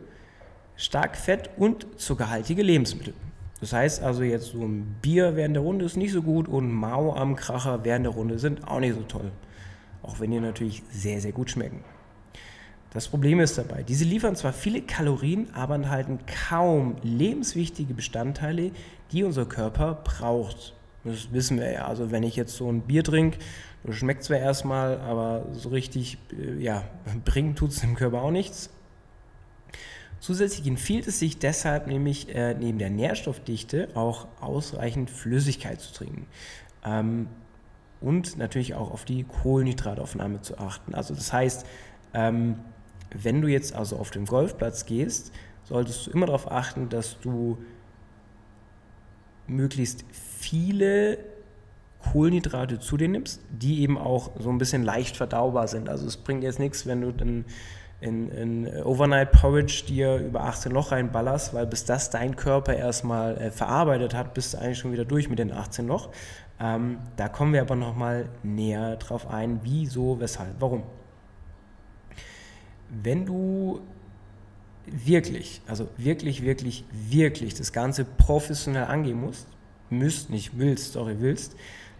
stark 0.75 1.15
fett 1.15 1.49
und 1.57 1.87
zuckerhaltige 1.99 2.63
Lebensmittel. 2.63 3.13
Das 3.59 3.71
heißt 3.71 4.03
also 4.03 4.23
jetzt 4.23 4.47
so 4.47 4.61
ein 4.61 4.97
Bier 5.01 5.35
während 5.35 5.55
der 5.55 5.63
Runde 5.63 5.85
ist 5.85 5.95
nicht 5.95 6.11
so 6.11 6.21
gut 6.21 6.47
und 6.47 6.71
Mao 6.71 7.15
am 7.15 7.35
Kracher 7.35 7.85
während 7.85 8.05
der 8.05 8.13
Runde 8.13 8.37
sind 8.37 8.67
auch 8.67 8.79
nicht 8.79 8.95
so 8.95 9.03
toll. 9.03 9.31
Auch 10.01 10.19
wenn 10.19 10.31
die 10.31 10.39
natürlich 10.39 10.83
sehr, 10.91 11.21
sehr 11.21 11.31
gut 11.31 11.49
schmecken. 11.49 11.79
Das 12.91 13.07
Problem 13.07 13.39
ist 13.39 13.57
dabei, 13.57 13.81
diese 13.81 14.03
liefern 14.03 14.35
zwar 14.35 14.53
viele 14.53 14.81
Kalorien, 14.81 15.47
aber 15.55 15.75
enthalten 15.75 16.19
kaum 16.49 16.97
lebenswichtige 17.01 17.93
Bestandteile, 17.93 18.71
die 19.11 19.23
unser 19.23 19.45
Körper 19.45 20.01
braucht. 20.03 20.75
Das 21.03 21.31
wissen 21.31 21.59
wir 21.59 21.71
ja. 21.71 21.87
Also 21.87 22.11
wenn 22.11 22.23
ich 22.23 22.35
jetzt 22.35 22.55
so 22.55 22.71
ein 22.71 22.81
Bier 22.81 23.03
trinke, 23.03 23.37
schmeckt 23.89 24.23
zwar 24.23 24.37
erstmal, 24.37 24.99
aber 25.01 25.45
so 25.51 25.69
richtig, 25.69 26.17
äh, 26.31 26.61
ja, 26.61 26.83
bringen 27.25 27.55
tut 27.55 27.71
es 27.71 27.81
dem 27.81 27.95
Körper 27.95 28.21
auch 28.21 28.31
nichts. 28.31 28.69
Zusätzlich 30.19 30.65
empfiehlt 30.67 31.05
es 31.07 31.19
sich 31.19 31.37
deshalb 31.37 31.87
nämlich 31.87 32.33
äh, 32.33 32.53
neben 32.53 32.79
der 32.79 32.89
Nährstoffdichte 32.89 33.89
auch 33.93 34.27
ausreichend 34.39 35.09
Flüssigkeit 35.09 35.81
zu 35.81 35.93
trinken. 35.93 36.27
Ähm, 36.85 37.27
und 37.99 38.37
natürlich 38.37 38.73
auch 38.73 38.91
auf 38.91 39.03
die 39.03 39.23
Kohlenhydrataufnahme 39.23 40.41
zu 40.41 40.57
achten. 40.57 40.93
Also 40.93 41.13
das 41.13 41.33
heißt, 41.33 41.65
ähm, 42.13 42.59
wenn 43.13 43.41
du 43.41 43.47
jetzt 43.47 43.75
also 43.75 43.97
auf 43.97 44.11
den 44.11 44.25
Golfplatz 44.25 44.85
gehst, 44.85 45.33
solltest 45.63 46.07
du 46.07 46.11
immer 46.11 46.25
darauf 46.25 46.51
achten, 46.51 46.89
dass 46.89 47.19
du 47.19 47.57
möglichst 49.47 50.05
viele 50.11 51.17
Kohlenhydrate 52.11 52.79
zu 52.79 52.97
dir 52.97 53.07
nimmst, 53.07 53.41
die 53.49 53.81
eben 53.81 53.97
auch 53.97 54.31
so 54.39 54.49
ein 54.49 54.57
bisschen 54.57 54.83
leicht 54.83 55.15
verdaubar 55.15 55.67
sind. 55.67 55.89
Also 55.89 56.05
es 56.05 56.17
bringt 56.17 56.43
jetzt 56.43 56.59
nichts, 56.59 56.85
wenn 56.85 57.01
du 57.01 57.11
dann 57.11 57.45
in, 58.01 58.29
in 58.29 58.83
Overnight 58.83 59.31
Porridge 59.31 59.85
dir 59.87 60.17
über 60.17 60.43
18 60.43 60.73
Loch 60.73 60.91
reinballerst, 60.91 61.53
weil 61.53 61.65
bis 61.65 61.85
das 61.85 62.09
dein 62.09 62.35
Körper 62.35 62.75
erstmal 62.75 63.37
äh, 63.37 63.51
verarbeitet 63.51 64.13
hat, 64.13 64.33
bist 64.33 64.53
du 64.53 64.57
eigentlich 64.57 64.79
schon 64.79 64.91
wieder 64.91 65.05
durch 65.05 65.29
mit 65.29 65.39
den 65.39 65.53
18 65.53 65.87
Loch. 65.87 66.09
Ähm, 66.59 66.99
da 67.15 67.29
kommen 67.29 67.53
wir 67.53 67.61
aber 67.61 67.75
nochmal 67.75 68.27
näher 68.43 68.97
drauf 68.97 69.27
ein, 69.29 69.61
wieso, 69.63 70.19
weshalb, 70.19 70.55
warum. 70.59 70.83
Wenn 72.89 73.25
du 73.25 73.79
wirklich, 75.05 75.61
also 75.67 75.89
wirklich, 75.97 76.43
wirklich, 76.43 76.85
wirklich 76.91 77.53
das 77.53 77.71
Ganze 77.71 78.05
professionell 78.05 78.85
angehen 78.85 79.19
musst, 79.19 79.47
müsst, 79.89 80.29
nicht 80.29 80.57
willst, 80.57 80.93
sorry, 80.93 81.17
willst, 81.19 81.55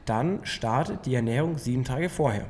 dann 0.05 0.45
startet 0.45 1.05
die 1.05 1.15
Ernährung 1.15 1.57
sieben 1.57 1.83
Tage 1.83 2.09
vorher. 2.09 2.45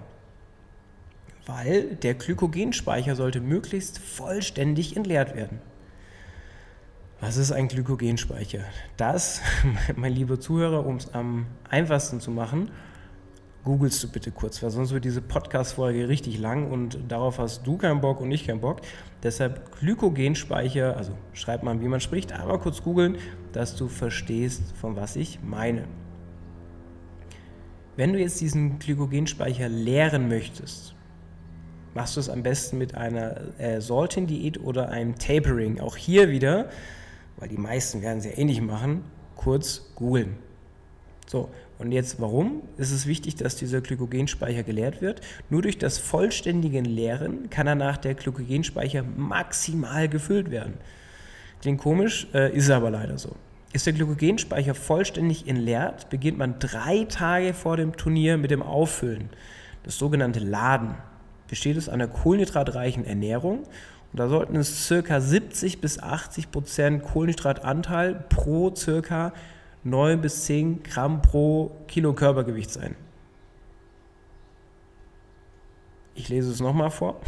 Weil 1.46 1.96
der 1.96 2.14
Glykogenspeicher 2.14 3.16
sollte 3.16 3.42
möglichst 3.42 4.00
vollständig 4.00 4.96
entleert 4.96 5.36
werden. 5.36 5.60
Was 7.20 7.38
ist 7.38 7.52
ein 7.52 7.68
Glykogenspeicher? 7.68 8.66
Das, 8.98 9.42
mein 9.96 10.14
lieber 10.14 10.40
Zuhörer, 10.40 10.86
um 10.86 10.98
es 10.98 11.14
am 11.14 11.46
einfachsten 11.70 12.20
zu 12.20 12.32
machen, 12.32 12.72
googelst 13.64 14.04
du 14.04 14.10
bitte 14.10 14.32
kurz, 14.32 14.62
weil 14.62 14.72
sonst 14.72 14.92
wird 14.92 15.06
diese 15.06 15.22
Podcast-Folge 15.22 16.10
richtig 16.10 16.38
lang 16.38 16.70
und 16.70 17.00
darauf 17.08 17.40
hast 17.40 17.66
du 17.66 17.78
keinen 17.78 18.02
Bock 18.02 18.20
und 18.20 18.32
ich 18.32 18.46
keinen 18.46 18.60
Bock. 18.60 18.82
Deshalb 19.22 19.72
Glykogenspeicher, 19.80 20.98
also 20.98 21.14
schreib 21.34 21.64
mal, 21.64 21.80
wie 21.82 21.88
man 21.88 22.02
spricht, 22.02 22.34
aber 22.34 22.60
kurz 22.60 22.84
googeln, 22.84 23.18
dass 23.54 23.76
du 23.76 23.88
verstehst, 23.88 24.76
von 24.76 24.96
was 24.96 25.16
ich 25.16 25.40
meine. 25.42 25.86
Wenn 27.96 28.14
du 28.14 28.20
jetzt 28.20 28.42
diesen 28.42 28.80
Glykogenspeicher 28.80 29.70
leeren 29.70 30.28
möchtest, 30.28 30.96
machst 31.94 32.16
du 32.16 32.20
es 32.20 32.30
am 32.30 32.44
besten 32.44 32.78
mit 32.78 32.96
einer 32.96 33.60
äh, 33.60 33.80
Salting-Diät 33.80 34.60
oder 34.60 34.90
einem 34.90 35.16
Tapering. 35.16 35.80
Auch 35.80 35.96
hier 35.96 36.30
wieder, 36.30 36.70
weil 37.38 37.50
die 37.50 37.58
meisten 37.58 38.02
werden 38.02 38.18
es 38.18 38.26
ja 38.26 38.32
ähnlich 38.36 38.62
machen, 38.62 39.04
kurz 39.36 39.94
googeln. 39.96 40.38
So, 41.28 41.50
und 41.80 41.92
jetzt 41.92 42.22
warum 42.22 42.62
ist 42.78 42.92
es 42.92 43.08
wichtig, 43.08 43.36
dass 43.36 43.56
dieser 43.56 43.82
Glykogenspeicher 43.82 44.64
geleert 44.64 45.02
wird? 45.02 45.22
Nur 45.50 45.62
durch 45.62 45.78
das 45.78 45.98
vollständige 45.98 46.82
Leeren 46.82 47.50
kann 47.50 47.66
danach 47.66 47.98
der 47.98 48.14
Glykogenspeicher 48.14 49.04
maximal 49.04 50.08
gefüllt 50.08 50.52
werden. 50.52 50.76
Klingt 51.62 51.80
komisch, 51.80 52.28
äh, 52.34 52.56
ist 52.56 52.70
aber 52.70 52.92
leider 52.92 53.18
so. 53.18 53.36
Ist 53.74 53.86
der 53.86 53.94
Glykogenspeicher 53.94 54.76
vollständig 54.76 55.48
entleert, 55.48 56.10
beginnt 56.10 56.38
man 56.38 56.60
drei 56.60 57.06
Tage 57.06 57.54
vor 57.54 57.78
dem 57.78 57.98
Turnier 57.98 58.38
mit 58.38 58.52
dem 58.52 58.62
Auffüllen. 58.62 59.30
Das 59.84 59.98
sogenannte 59.98 60.40
Laden 60.40 60.96
besteht 61.48 61.78
es 61.78 61.90
einer 61.90 62.08
kohlenhydratreichen 62.08 63.06
Ernährung 63.06 63.64
und 64.14 64.20
da 64.20 64.30
sollten 64.30 64.56
es 64.56 64.88
ca. 64.90 65.20
70 65.20 65.82
bis 65.82 66.00
80 66.00 66.52
Prozent 66.52 67.04
Kohlenhydratanteil 67.04 68.26
pro 68.30 68.72
ca. 68.72 69.34
9 69.84 70.22
bis 70.22 70.46
10 70.46 70.84
Gramm 70.84 71.22
pro 71.22 71.72
Kilo 71.88 72.14
Körpergewicht 72.14 72.72
sein. 72.72 72.96
Ich 76.16 76.30
lese 76.30 76.52
es 76.52 76.60
nochmal 76.60 76.92
vor. 76.92 77.20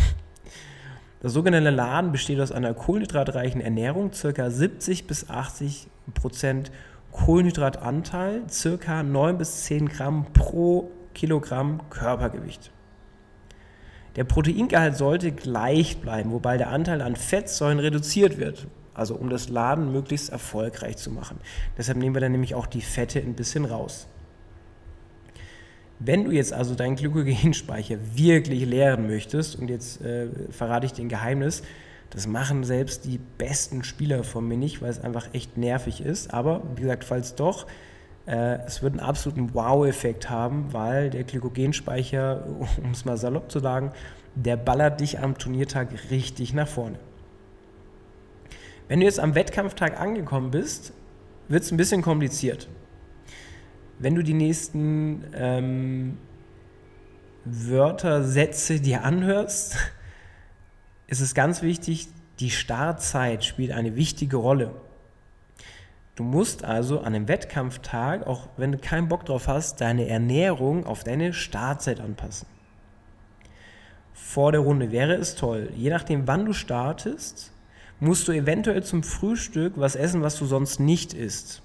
Das 1.21 1.33
sogenannte 1.33 1.71
Laden 1.71 2.11
besteht 2.11 2.39
aus 2.39 2.51
einer 2.51 2.73
kohlenhydratreichen 2.73 3.59
Ernährung, 3.59 4.11
ca. 4.11 4.49
70 4.49 5.07
bis 5.07 5.29
80 5.29 5.87
Prozent 6.13 6.71
Kohlenhydratanteil, 7.11 8.43
ca. 8.79 9.03
9 9.03 9.37
bis 9.37 9.63
10 9.63 9.89
Gramm 9.89 10.27
pro 10.33 10.91
Kilogramm 11.13 11.81
Körpergewicht. 11.89 12.71
Der 14.15 14.23
Proteingehalt 14.23 14.95
sollte 14.95 15.31
gleich 15.31 15.99
bleiben, 15.99 16.31
wobei 16.31 16.57
der 16.57 16.69
Anteil 16.69 17.01
an 17.01 17.15
Fettsäuren 17.15 17.79
reduziert 17.79 18.37
wird, 18.37 18.67
also 18.95 19.15
um 19.15 19.29
das 19.29 19.49
Laden 19.49 19.91
möglichst 19.91 20.29
erfolgreich 20.29 20.97
zu 20.97 21.11
machen. 21.11 21.39
Deshalb 21.77 21.97
nehmen 21.97 22.15
wir 22.15 22.21
dann 22.21 22.31
nämlich 22.31 22.55
auch 22.55 22.65
die 22.65 22.81
Fette 22.81 23.19
ein 23.19 23.33
bisschen 23.33 23.65
raus. 23.65 24.07
Wenn 25.99 26.25
du 26.25 26.31
jetzt 26.31 26.51
also 26.51 26.75
deinen 26.75 26.95
Glykogenspeicher 26.95 27.97
wirklich 28.15 28.65
leeren 28.65 29.07
möchtest, 29.07 29.55
und 29.55 29.69
jetzt 29.69 30.01
äh, 30.01 30.27
verrate 30.49 30.85
ich 30.85 30.93
dir 30.93 31.03
ein 31.03 31.09
Geheimnis, 31.09 31.63
das 32.09 32.27
machen 32.27 32.63
selbst 32.63 33.05
die 33.05 33.19
besten 33.37 33.83
Spieler 33.83 34.23
von 34.23 34.47
mir 34.47 34.57
nicht, 34.57 34.81
weil 34.81 34.89
es 34.89 35.01
einfach 35.01 35.33
echt 35.33 35.57
nervig 35.57 36.01
ist. 36.01 36.33
Aber 36.33 36.61
wie 36.75 36.81
gesagt, 36.81 37.03
falls 37.03 37.35
doch, 37.35 37.65
äh, 38.25 38.59
es 38.65 38.81
wird 38.81 38.93
einen 38.93 39.01
absoluten 39.01 39.53
Wow-Effekt 39.53 40.29
haben, 40.29 40.71
weil 40.71 41.09
der 41.09 41.23
Glykogenspeicher, 41.23 42.45
um 42.83 42.91
es 42.91 43.05
mal 43.05 43.17
salopp 43.17 43.51
zu 43.51 43.59
sagen, 43.59 43.91
der 44.35 44.57
ballert 44.57 44.99
dich 44.99 45.19
am 45.19 45.37
Turniertag 45.37 45.89
richtig 46.11 46.53
nach 46.53 46.67
vorne. 46.67 46.99
Wenn 48.87 48.99
du 48.99 49.05
jetzt 49.05 49.19
am 49.19 49.33
Wettkampftag 49.33 49.99
angekommen 49.99 50.51
bist, 50.51 50.93
wird 51.47 51.63
es 51.63 51.71
ein 51.71 51.77
bisschen 51.77 52.01
kompliziert. 52.01 52.67
Wenn 53.97 54.13
du 54.13 54.23
die 54.23 54.33
nächsten 54.33 55.23
ähm, 55.33 56.17
Wörter, 57.45 58.23
Sätze 58.23 58.79
dir 58.79 59.03
anhörst, 59.03 59.77
ist 61.07 61.21
es 61.21 61.33
ganz 61.33 61.61
wichtig, 61.61 62.09
die 62.39 62.51
Startzeit 62.51 63.43
spielt 63.43 63.71
eine 63.71 63.95
wichtige 63.95 64.37
Rolle. 64.37 64.71
Du 66.15 66.23
musst 66.23 66.63
also 66.63 66.99
an 66.99 67.07
einem 67.07 67.27
Wettkampftag, 67.27 68.27
auch 68.27 68.47
wenn 68.55 68.71
du 68.71 68.77
keinen 68.77 69.07
Bock 69.07 69.25
drauf 69.25 69.47
hast, 69.47 69.81
deine 69.81 70.07
Ernährung 70.07 70.85
auf 70.85 71.03
deine 71.03 71.33
Startzeit 71.33 71.99
anpassen. 71.99 72.47
Vor 74.13 74.51
der 74.51 74.61
Runde 74.61 74.91
wäre 74.91 75.15
es 75.15 75.35
toll, 75.35 75.71
je 75.75 75.89
nachdem 75.89 76.27
wann 76.27 76.45
du 76.45 76.53
startest, 76.53 77.51
musst 77.99 78.27
du 78.27 78.31
eventuell 78.31 78.83
zum 78.83 79.03
Frühstück 79.03 79.73
was 79.75 79.95
essen, 79.95 80.21
was 80.21 80.37
du 80.37 80.45
sonst 80.45 80.79
nicht 80.79 81.13
isst. 81.13 81.61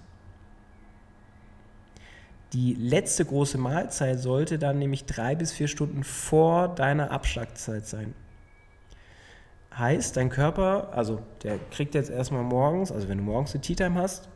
Die 2.53 2.75
letzte 2.75 3.25
große 3.25 3.59
Mahlzeit 3.59 4.19
sollte 4.19 4.59
dann 4.59 4.79
nämlich 4.79 5.05
drei 5.05 5.37
bis 5.37 5.53
vier 5.53 5.69
Stunden 5.69 6.03
vor 6.03 6.69
deiner 6.69 7.13
Abschlagzeit 7.13 7.87
sein. 7.87 8.15
Heißt, 9.77 10.17
dein 10.17 10.31
Körper, 10.31 10.93
also 10.93 11.23
der 11.45 11.59
kriegt 11.71 11.95
jetzt 11.95 12.11
erstmal 12.11 12.43
morgens, 12.43 12.91
also 12.91 13.09
wenn 13.09 13.19
du 13.19 13.25
morgens 13.25 13.55
eine 13.55 13.61
Tea 13.61 13.77
Time 13.77 14.01
hast, 14.01 14.29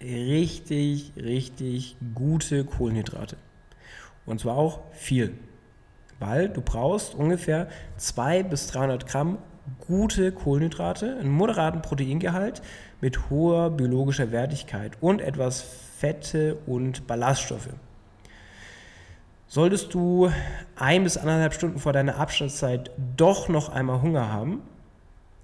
richtig, 0.00 1.12
richtig 1.16 1.96
gute 2.14 2.64
Kohlenhydrate. 2.64 3.36
Und 4.24 4.40
zwar 4.40 4.56
auch 4.56 4.80
viel. 4.92 5.38
Weil 6.18 6.48
du 6.48 6.60
brauchst 6.60 7.14
ungefähr 7.14 7.68
200 7.98 8.50
bis 8.50 8.66
300 8.66 9.06
Gramm 9.06 9.38
gute 9.86 10.32
Kohlenhydrate, 10.32 11.16
einen 11.18 11.30
moderaten 11.30 11.82
Proteingehalt 11.82 12.62
mit 13.00 13.30
hoher 13.30 13.70
biologischer 13.70 14.32
Wertigkeit 14.32 14.92
und 15.00 15.20
etwas 15.20 15.64
Fette 15.98 16.56
und 16.66 17.06
Ballaststoffe. 17.06 17.70
Solltest 19.48 19.94
du 19.94 20.30
ein 20.74 21.04
bis 21.04 21.16
anderthalb 21.16 21.54
Stunden 21.54 21.78
vor 21.78 21.92
deiner 21.92 22.16
Abschnittszeit 22.16 22.90
doch 23.16 23.48
noch 23.48 23.68
einmal 23.68 24.02
Hunger 24.02 24.32
haben, 24.32 24.62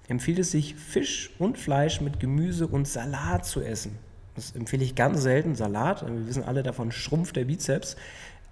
empfiehlt 0.07 0.39
es 0.39 0.51
sich, 0.51 0.75
Fisch 0.75 1.31
und 1.39 1.57
Fleisch 1.57 2.01
mit 2.01 2.19
Gemüse 2.19 2.67
und 2.67 2.87
Salat 2.87 3.45
zu 3.45 3.61
essen. 3.61 3.97
Das 4.35 4.55
empfehle 4.55 4.83
ich 4.83 4.95
ganz 4.95 5.21
selten. 5.21 5.55
Salat, 5.55 6.05
wir 6.05 6.27
wissen 6.27 6.43
alle 6.43 6.63
davon, 6.63 6.91
schrumpft 6.91 7.35
der 7.35 7.45
Bizeps. 7.45 7.95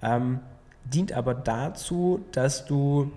Ähm, 0.01 0.39
dient 0.85 1.13
aber 1.13 1.33
dazu, 1.33 2.23
dass 2.31 2.65
du 2.65 3.11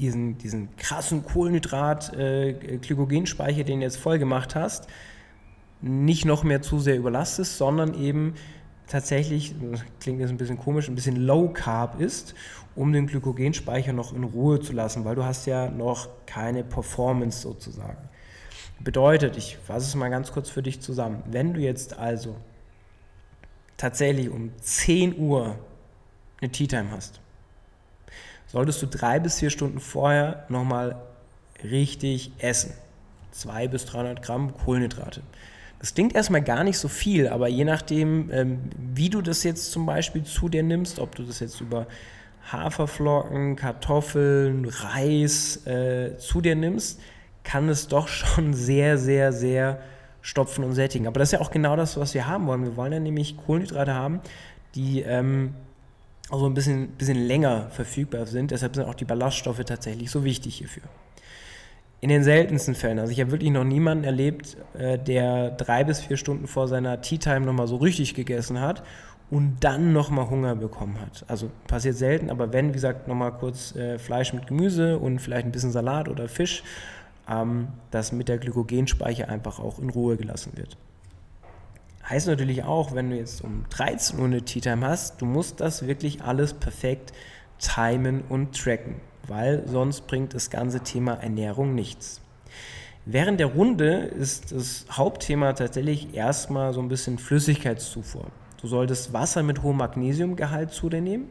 diesen, 0.00 0.38
diesen 0.38 0.74
krassen 0.76 1.24
Kohlenhydrat-Glykogenspeicher, 1.24 3.60
äh, 3.60 3.64
den 3.64 3.80
du 3.80 3.86
jetzt 3.86 3.98
voll 3.98 4.18
gemacht 4.18 4.54
hast, 4.54 4.88
nicht 5.80 6.24
noch 6.24 6.42
mehr 6.42 6.62
zu 6.62 6.80
sehr 6.80 6.96
überlastest, 6.96 7.58
sondern 7.58 7.94
eben 7.94 8.34
tatsächlich, 8.86 9.54
klingt 10.00 10.20
jetzt 10.20 10.30
ein 10.30 10.36
bisschen 10.36 10.58
komisch, 10.58 10.88
ein 10.88 10.94
bisschen 10.94 11.16
Low 11.16 11.48
Carb 11.48 12.00
ist, 12.00 12.34
um 12.74 12.92
den 12.92 13.06
Glykogenspeicher 13.06 13.92
noch 13.92 14.12
in 14.12 14.24
Ruhe 14.24 14.60
zu 14.60 14.72
lassen, 14.72 15.04
weil 15.04 15.14
du 15.14 15.24
hast 15.24 15.46
ja 15.46 15.70
noch 15.70 16.08
keine 16.26 16.64
Performance 16.64 17.40
sozusagen. 17.40 18.08
Bedeutet, 18.80 19.36
ich 19.36 19.58
fasse 19.58 19.86
es 19.86 19.94
mal 19.94 20.08
ganz 20.08 20.32
kurz 20.32 20.50
für 20.50 20.62
dich 20.62 20.80
zusammen, 20.80 21.22
wenn 21.26 21.54
du 21.54 21.60
jetzt 21.60 21.98
also 21.98 22.34
tatsächlich 23.76 24.30
um 24.30 24.50
10 24.60 25.18
Uhr 25.18 25.56
eine 26.40 26.50
Tea 26.50 26.66
Time 26.66 26.90
hast, 26.90 27.20
solltest 28.52 28.82
du 28.82 28.86
drei 28.86 29.20
bis 29.20 29.38
vier 29.38 29.50
Stunden 29.50 29.80
vorher 29.80 30.44
nochmal 30.48 30.96
richtig 31.62 32.32
essen. 32.38 32.72
200 33.32 33.70
bis 33.70 33.86
300 33.86 34.22
Gramm 34.22 34.54
Kohlenhydrate. 34.54 35.22
Das 35.78 35.94
klingt 35.94 36.14
erstmal 36.14 36.42
gar 36.42 36.62
nicht 36.64 36.78
so 36.78 36.88
viel, 36.88 37.28
aber 37.28 37.48
je 37.48 37.64
nachdem, 37.64 38.30
ähm, 38.32 38.58
wie 38.76 39.08
du 39.08 39.22
das 39.22 39.44
jetzt 39.44 39.72
zum 39.72 39.86
Beispiel 39.86 40.24
zu 40.24 40.48
dir 40.48 40.62
nimmst, 40.62 40.98
ob 40.98 41.14
du 41.14 41.22
das 41.22 41.40
jetzt 41.40 41.60
über 41.60 41.86
Haferflocken, 42.52 43.56
Kartoffeln, 43.56 44.66
Reis 44.66 45.64
äh, 45.66 46.16
zu 46.18 46.40
dir 46.40 46.54
nimmst, 46.54 47.00
kann 47.44 47.68
es 47.68 47.88
doch 47.88 48.08
schon 48.08 48.52
sehr, 48.52 48.98
sehr, 48.98 49.32
sehr 49.32 49.80
stopfen 50.22 50.64
und 50.64 50.74
sättigen. 50.74 51.06
Aber 51.06 51.18
das 51.18 51.28
ist 51.28 51.32
ja 51.32 51.40
auch 51.40 51.50
genau 51.50 51.76
das, 51.76 51.96
was 51.96 52.12
wir 52.12 52.26
haben 52.26 52.46
wollen. 52.46 52.64
Wir 52.64 52.76
wollen 52.76 52.92
ja 52.92 53.00
nämlich 53.00 53.36
Kohlenhydrate 53.38 53.94
haben, 53.94 54.20
die 54.74 55.00
ähm, 55.00 55.54
also 56.30 56.46
ein 56.46 56.54
bisschen, 56.54 56.88
bisschen 56.90 57.26
länger 57.26 57.68
verfügbar 57.70 58.26
sind. 58.26 58.50
Deshalb 58.50 58.74
sind 58.74 58.84
auch 58.84 58.94
die 58.94 59.04
Ballaststoffe 59.04 59.64
tatsächlich 59.64 60.10
so 60.10 60.24
wichtig 60.24 60.56
hierfür. 60.56 60.84
In 62.00 62.08
den 62.08 62.22
seltensten 62.24 62.74
Fällen, 62.74 62.98
also 62.98 63.12
ich 63.12 63.20
habe 63.20 63.30
wirklich 63.30 63.50
noch 63.50 63.64
niemanden 63.64 64.04
erlebt, 64.04 64.56
äh, 64.78 64.98
der 64.98 65.50
drei 65.50 65.84
bis 65.84 66.00
vier 66.00 66.16
Stunden 66.16 66.46
vor 66.46 66.66
seiner 66.66 67.02
Tea 67.02 67.18
Time 67.18 67.40
nochmal 67.40 67.66
so 67.66 67.76
richtig 67.76 68.14
gegessen 68.14 68.60
hat 68.60 68.82
und 69.30 69.58
dann 69.60 69.92
nochmal 69.92 70.30
Hunger 70.30 70.56
bekommen 70.56 70.98
hat. 71.00 71.24
Also 71.28 71.50
passiert 71.66 71.96
selten, 71.96 72.30
aber 72.30 72.52
wenn, 72.54 72.70
wie 72.70 72.72
gesagt, 72.72 73.06
nochmal 73.06 73.32
kurz 73.32 73.76
äh, 73.76 73.98
Fleisch 73.98 74.32
mit 74.32 74.46
Gemüse 74.46 74.98
und 74.98 75.18
vielleicht 75.18 75.44
ein 75.44 75.52
bisschen 75.52 75.72
Salat 75.72 76.08
oder 76.08 76.26
Fisch, 76.26 76.62
ähm, 77.28 77.68
dass 77.90 78.12
mit 78.12 78.28
der 78.28 78.38
Glykogenspeicher 78.38 79.28
einfach 79.28 79.60
auch 79.60 79.78
in 79.78 79.90
Ruhe 79.90 80.16
gelassen 80.16 80.52
wird. 80.56 80.78
Heißt 82.10 82.26
natürlich 82.26 82.64
auch, 82.64 82.94
wenn 82.94 83.10
du 83.10 83.16
jetzt 83.16 83.42
um 83.42 83.64
13 83.70 84.18
Uhr 84.18 84.26
eine 84.26 84.42
Tea 84.42 84.60
Time 84.60 84.86
hast, 84.86 85.22
du 85.22 85.26
musst 85.26 85.60
das 85.60 85.86
wirklich 85.86 86.22
alles 86.22 86.52
perfekt 86.52 87.12
timen 87.58 88.22
und 88.28 88.60
tracken 88.60 88.96
weil 89.30 89.62
sonst 89.66 90.06
bringt 90.06 90.34
das 90.34 90.50
ganze 90.50 90.80
Thema 90.80 91.14
Ernährung 91.14 91.74
nichts. 91.74 92.20
Während 93.06 93.40
der 93.40 93.46
Runde 93.46 93.94
ist 93.94 94.52
das 94.52 94.84
Hauptthema 94.90 95.52
tatsächlich 95.54 96.14
erstmal 96.14 96.72
so 96.72 96.80
ein 96.80 96.88
bisschen 96.88 97.18
Flüssigkeitszufuhr. 97.18 98.26
Du 98.60 98.66
solltest 98.66 99.12
Wasser 99.12 99.42
mit 99.42 99.62
hohem 99.62 99.78
Magnesiumgehalt 99.78 100.72
zu 100.72 100.90
dir 100.90 101.00
nehmen. 101.00 101.28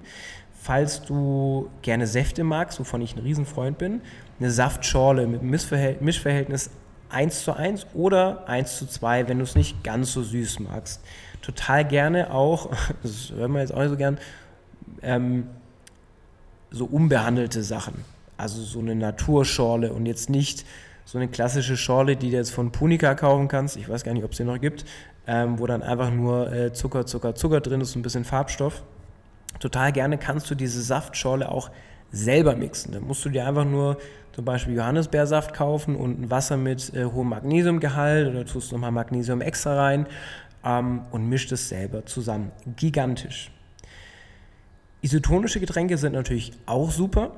Falls 0.53 1.03
du 1.03 1.69
gerne 1.83 2.07
Säfte 2.07 2.43
magst, 2.43 2.79
wovon 2.79 3.01
ich 3.01 3.15
ein 3.15 3.19
Riesenfreund 3.19 3.77
bin, 3.77 4.01
eine 4.39 4.50
Saftschorle 4.50 5.27
mit 5.27 5.43
Mischverhältnis 5.43 6.71
1 7.10 7.44
zu 7.44 7.54
1 7.54 7.88
oder 7.94 8.48
1 8.48 8.78
zu 8.78 8.88
2, 8.88 9.28
wenn 9.28 9.38
du 9.38 9.44
es 9.44 9.56
nicht 9.56 9.84
ganz 9.84 10.13
so 10.13 10.24
süß 10.24 10.60
magst. 10.60 11.01
Total 11.42 11.86
gerne 11.86 12.32
auch, 12.34 12.70
das 13.04 13.32
hören 13.32 13.54
wir 13.54 13.62
jetzt 13.62 13.74
auch 13.74 13.80
nicht 13.80 13.89
so 13.89 13.98
gern, 13.98 14.18
ähm, 15.01 15.48
so 16.72 16.86
unbehandelte 16.86 17.63
Sachen. 17.63 18.06
Also 18.38 18.62
so 18.62 18.80
eine 18.80 18.96
Naturschorle 18.96 19.92
und 19.92 20.06
jetzt 20.06 20.30
nicht 20.30 20.66
so 21.06 21.18
eine 21.18 21.28
klassische 21.28 21.75
Schorle, 21.75 22.16
die 22.16 22.30
du 22.30 22.38
jetzt 22.38 22.51
von 22.51 22.72
Punica 22.72 23.16
kaufen 23.16 23.48
kannst. 23.48 23.75
Ich 23.78 23.89
weiß 23.89 24.04
gar 24.04 24.13
nicht, 24.13 24.24
ob 24.24 24.32
es 24.32 24.38
die 24.38 24.44
noch 24.44 24.60
gibt, 24.60 24.86
ähm, 25.25 25.58
wo 25.58 25.66
dann 25.66 25.82
einfach 25.82 26.12
nur 26.12 26.51
äh, 26.51 26.72
Zucker, 26.72 27.06
Zucker, 27.06 27.34
Zucker 27.34 27.62
drin 27.62 27.82
ist, 27.82 27.96
ein 27.96 28.04
bisschen 28.04 28.25
Farbstoff. 28.25 28.84
Total 29.60 29.92
gerne 29.92 30.18
kannst 30.18 30.50
du 30.51 30.56
diese 30.56 30.82
Saftschorle 30.82 31.50
auch 31.50 31.72
selber 32.12 32.56
mixen. 32.56 32.94
Da 32.94 33.00
musst 33.00 33.25
du 33.25 33.30
dir 33.30 33.48
einfach 33.48 33.66
nur 33.66 33.98
zum 34.31 34.45
Beispiel 34.45 34.75
Johannisbeersaft 34.75 35.53
kaufen 35.53 35.95
und 35.95 36.21
ein 36.21 36.31
Wasser 36.31 36.57
mit 36.57 36.93
äh, 36.93 37.05
hohem 37.05 37.29
Magnesiumgehalt 37.29 38.29
oder 38.29 38.45
tust 38.45 38.71
nochmal 38.71 38.91
Magnesium 38.91 39.41
extra 39.41 39.75
rein 39.75 40.07
ähm, 40.63 41.01
und 41.12 41.27
mischt 41.27 41.51
es 41.51 41.69
selber 41.69 42.05
zusammen. 42.05 42.51
Gigantisch. 42.75 43.51
Isotonische 45.01 45.59
Getränke 45.59 45.98
sind 45.98 46.13
natürlich 46.13 46.51
auch 46.65 46.91
super. 46.91 47.31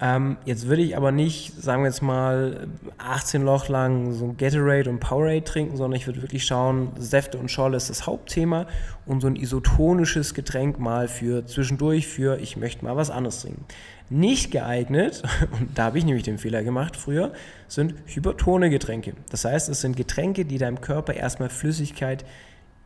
Ähm, 0.00 0.38
jetzt 0.44 0.66
würde 0.66 0.82
ich 0.82 0.96
aber 0.96 1.12
nicht, 1.12 1.62
sagen 1.62 1.82
wir 1.82 1.88
jetzt 1.88 2.02
mal, 2.02 2.66
18 2.98 3.42
Loch 3.42 3.68
lang 3.68 4.12
so 4.12 4.24
ein 4.24 4.36
Gatorade 4.36 4.90
und 4.90 4.98
Powerade 4.98 5.44
trinken, 5.44 5.76
sondern 5.76 5.98
ich 5.98 6.06
würde 6.06 6.20
wirklich 6.20 6.44
schauen, 6.44 6.88
Säfte 6.98 7.38
und 7.38 7.48
Schorle 7.48 7.76
ist 7.76 7.90
das 7.90 8.06
Hauptthema 8.06 8.66
und 9.06 9.20
so 9.20 9.28
ein 9.28 9.36
isotonisches 9.36 10.34
Getränk 10.34 10.80
mal 10.80 11.06
für 11.06 11.46
zwischendurch, 11.46 12.08
für 12.08 12.40
ich 12.40 12.56
möchte 12.56 12.84
mal 12.84 12.96
was 12.96 13.10
anderes 13.10 13.42
trinken. 13.42 13.64
Nicht 14.10 14.50
geeignet, 14.50 15.22
und 15.60 15.78
da 15.78 15.84
habe 15.84 15.98
ich 15.98 16.04
nämlich 16.04 16.24
den 16.24 16.38
Fehler 16.38 16.64
gemacht 16.64 16.96
früher, 16.96 17.32
sind 17.68 17.94
hypertone 18.06 18.70
Getränke. 18.70 19.14
Das 19.30 19.44
heißt, 19.44 19.68
es 19.68 19.80
sind 19.80 19.96
Getränke, 19.96 20.44
die 20.44 20.58
deinem 20.58 20.80
Körper 20.80 21.14
erstmal 21.14 21.50
Flüssigkeit 21.50 22.24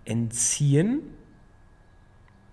entziehen, 0.05 1.01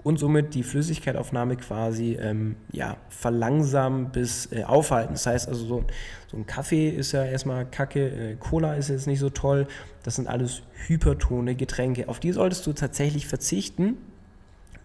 und 0.06 0.20
somit 0.20 0.54
die 0.54 0.62
Flüssigkeitaufnahme 0.62 1.58
quasi 1.58 2.16
ähm, 2.22 2.58
ja, 2.72 2.98
verlangsamen 3.10 4.12
bis 4.12 4.52
äh, 4.52 4.64
aufhalten. 4.64 5.14
Das 5.14 5.26
heißt 5.26 5.48
also, 5.48 5.66
so, 5.66 5.84
so, 6.28 6.38
ein 6.38 6.46
Kaffee 6.46 6.90
ist 6.90 7.12
ja 7.14 7.26
erstmal 7.26 7.66
kacke, 7.66 8.34
äh, 8.34 8.36
Cola 8.36 8.76
ist 8.76 8.90
jetzt 8.90 9.08
nicht 9.08 9.18
so 9.20 9.32
toll. 9.32 9.66
Das 10.04 10.18
sind 10.18 10.28
alles 10.28 10.62
hypertone 10.86 11.56
Getränke. 11.56 12.08
Auf 12.08 12.20
die 12.20 12.34
solltest 12.34 12.68
du 12.68 12.74
tatsächlich 12.74 13.26
verzichten, 13.26 13.98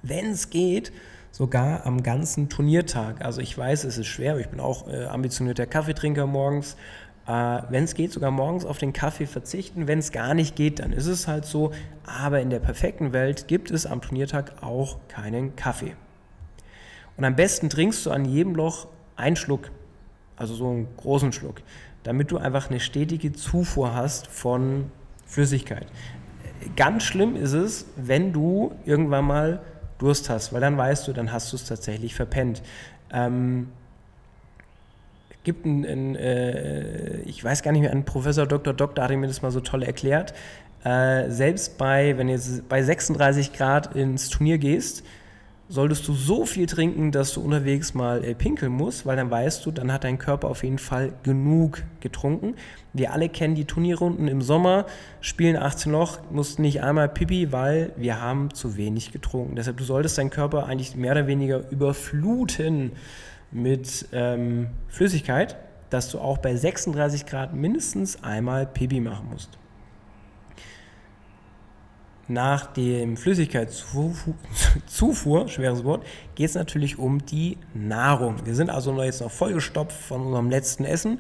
wenn 0.02 0.30
es 0.30 0.48
geht, 0.48 0.90
sogar 1.32 1.84
am 1.84 2.02
ganzen 2.02 2.48
Turniertag. 2.48 3.22
Also 3.22 3.42
ich 3.42 3.56
weiß, 3.56 3.84
es 3.84 3.98
ist 3.98 4.06
schwer, 4.06 4.38
ich 4.38 4.48
bin 4.48 4.58
auch 4.58 4.88
äh, 4.88 5.04
ambitionierter 5.04 5.66
Kaffeetrinker 5.66 6.26
morgens, 6.26 6.78
äh, 7.30 7.62
wenn 7.68 7.84
es 7.84 7.94
geht, 7.94 8.10
sogar 8.10 8.32
morgens 8.32 8.64
auf 8.64 8.78
den 8.78 8.92
Kaffee 8.92 9.26
verzichten. 9.26 9.86
Wenn 9.86 10.00
es 10.00 10.10
gar 10.10 10.34
nicht 10.34 10.56
geht, 10.56 10.80
dann 10.80 10.92
ist 10.92 11.06
es 11.06 11.28
halt 11.28 11.44
so. 11.44 11.70
Aber 12.04 12.40
in 12.40 12.50
der 12.50 12.58
perfekten 12.58 13.12
Welt 13.12 13.46
gibt 13.46 13.70
es 13.70 13.86
am 13.86 14.00
Turniertag 14.00 14.62
auch 14.62 14.98
keinen 15.06 15.54
Kaffee. 15.54 15.94
Und 17.16 17.24
am 17.24 17.36
besten 17.36 17.70
trinkst 17.70 18.04
du 18.04 18.10
an 18.10 18.24
jedem 18.24 18.56
Loch 18.56 18.88
einen 19.14 19.36
Schluck, 19.36 19.70
also 20.36 20.54
so 20.54 20.70
einen 20.70 20.88
großen 20.96 21.30
Schluck, 21.30 21.62
damit 22.02 22.32
du 22.32 22.38
einfach 22.38 22.68
eine 22.68 22.80
stetige 22.80 23.32
Zufuhr 23.32 23.94
hast 23.94 24.26
von 24.26 24.90
Flüssigkeit. 25.24 25.86
Ganz 26.74 27.04
schlimm 27.04 27.36
ist 27.36 27.52
es, 27.52 27.86
wenn 27.94 28.32
du 28.32 28.72
irgendwann 28.84 29.26
mal 29.26 29.62
Durst 29.98 30.30
hast, 30.30 30.52
weil 30.52 30.60
dann 30.60 30.76
weißt 30.76 31.06
du, 31.06 31.12
dann 31.12 31.30
hast 31.30 31.52
du 31.52 31.56
es 31.56 31.64
tatsächlich 31.64 32.16
verpennt. 32.16 32.62
Ähm, 33.12 33.68
gibt 35.44 35.64
einen, 35.64 36.16
äh, 36.16 37.20
ich 37.22 37.42
weiß 37.42 37.62
gar 37.62 37.72
nicht 37.72 37.82
mehr, 37.82 37.90
einen 37.90 38.04
Professor 38.04 38.46
Dr. 38.46 38.74
Doktor 38.74 39.04
hat 39.04 39.10
mir 39.10 39.26
das 39.26 39.42
mal 39.42 39.50
so 39.50 39.60
toll 39.60 39.82
erklärt. 39.82 40.34
Äh, 40.84 41.30
selbst 41.30 41.78
bei, 41.78 42.16
wenn 42.16 42.28
du 42.28 42.38
bei 42.68 42.82
36 42.82 43.52
Grad 43.52 43.94
ins 43.94 44.28
Turnier 44.28 44.58
gehst, 44.58 45.04
solltest 45.70 46.08
du 46.08 46.14
so 46.14 46.46
viel 46.46 46.66
trinken, 46.66 47.12
dass 47.12 47.32
du 47.32 47.40
unterwegs 47.40 47.94
mal 47.94 48.24
äh, 48.24 48.34
pinkeln 48.34 48.72
musst, 48.72 49.06
weil 49.06 49.16
dann 49.16 49.30
weißt 49.30 49.64
du, 49.64 49.70
dann 49.70 49.92
hat 49.92 50.02
dein 50.02 50.18
Körper 50.18 50.48
auf 50.48 50.64
jeden 50.64 50.78
Fall 50.78 51.12
genug 51.22 51.84
getrunken. 52.00 52.56
Wir 52.92 53.12
alle 53.12 53.28
kennen 53.28 53.54
die 53.54 53.66
Turnierrunden 53.66 54.26
im 54.26 54.42
Sommer, 54.42 54.86
spielen 55.20 55.56
18 55.56 55.92
Loch, 55.92 56.18
mussten 56.32 56.62
nicht 56.62 56.82
einmal 56.82 57.08
pipi, 57.08 57.52
weil 57.52 57.92
wir 57.96 58.20
haben 58.20 58.52
zu 58.52 58.76
wenig 58.76 59.12
getrunken. 59.12 59.54
Deshalb, 59.54 59.76
du 59.76 59.84
solltest 59.84 60.18
deinen 60.18 60.30
Körper 60.30 60.66
eigentlich 60.66 60.96
mehr 60.96 61.12
oder 61.12 61.28
weniger 61.28 61.62
überfluten 61.70 62.90
mit 63.50 64.06
ähm, 64.12 64.68
Flüssigkeit, 64.88 65.56
dass 65.90 66.10
du 66.10 66.18
auch 66.18 66.38
bei 66.38 66.54
36 66.54 67.26
Grad 67.26 67.54
mindestens 67.54 68.22
einmal 68.22 68.66
Pipi 68.66 69.00
machen 69.00 69.28
musst. 69.30 69.50
Nach 72.28 72.66
dem 72.66 73.16
Flüssigkeitszufuhr, 73.16 75.48
schweres 75.52 75.82
Wort, 75.82 76.06
geht 76.36 76.50
es 76.50 76.54
natürlich 76.54 76.96
um 76.96 77.26
die 77.26 77.58
Nahrung. 77.74 78.36
Wir 78.44 78.54
sind 78.54 78.70
also 78.70 79.02
jetzt 79.02 79.20
noch 79.20 79.32
vollgestopft 79.32 80.00
von 80.00 80.26
unserem 80.26 80.48
letzten 80.48 80.84
Essen, 80.84 81.18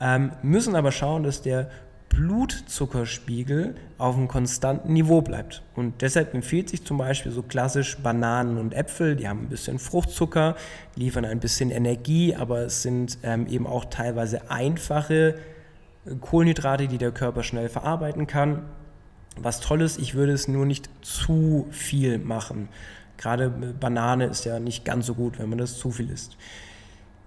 ähm, 0.00 0.32
müssen 0.42 0.76
aber 0.76 0.92
schauen, 0.92 1.22
dass 1.22 1.40
der 1.40 1.70
Blutzuckerspiegel 2.10 3.76
auf 3.96 4.16
einem 4.16 4.28
konstanten 4.28 4.92
Niveau 4.92 5.22
bleibt. 5.22 5.62
Und 5.74 6.02
deshalb 6.02 6.34
empfiehlt 6.34 6.68
sich 6.68 6.84
zum 6.84 6.98
Beispiel 6.98 7.32
so 7.32 7.42
klassisch 7.42 7.96
Bananen 7.98 8.58
und 8.58 8.74
Äpfel, 8.74 9.16
die 9.16 9.26
haben 9.26 9.44
ein 9.44 9.48
bisschen 9.48 9.78
Fruchtzucker, 9.78 10.56
liefern 10.96 11.24
ein 11.24 11.40
bisschen 11.40 11.70
Energie, 11.70 12.34
aber 12.34 12.60
es 12.60 12.82
sind 12.82 13.18
ähm, 13.22 13.46
eben 13.46 13.66
auch 13.66 13.86
teilweise 13.86 14.50
einfache 14.50 15.36
Kohlenhydrate, 16.20 16.88
die 16.88 16.98
der 16.98 17.12
Körper 17.12 17.42
schnell 17.42 17.68
verarbeiten 17.68 18.26
kann. 18.26 18.62
Was 19.36 19.60
toll 19.60 19.80
ist, 19.80 19.98
ich 19.98 20.14
würde 20.14 20.32
es 20.32 20.48
nur 20.48 20.66
nicht 20.66 20.90
zu 21.02 21.68
viel 21.70 22.18
machen. 22.18 22.68
Gerade 23.16 23.50
Banane 23.50 24.26
ist 24.26 24.44
ja 24.44 24.58
nicht 24.58 24.84
ganz 24.84 25.06
so 25.06 25.14
gut, 25.14 25.38
wenn 25.38 25.48
man 25.48 25.58
das 25.58 25.78
zu 25.78 25.90
viel 25.90 26.10
isst. 26.10 26.36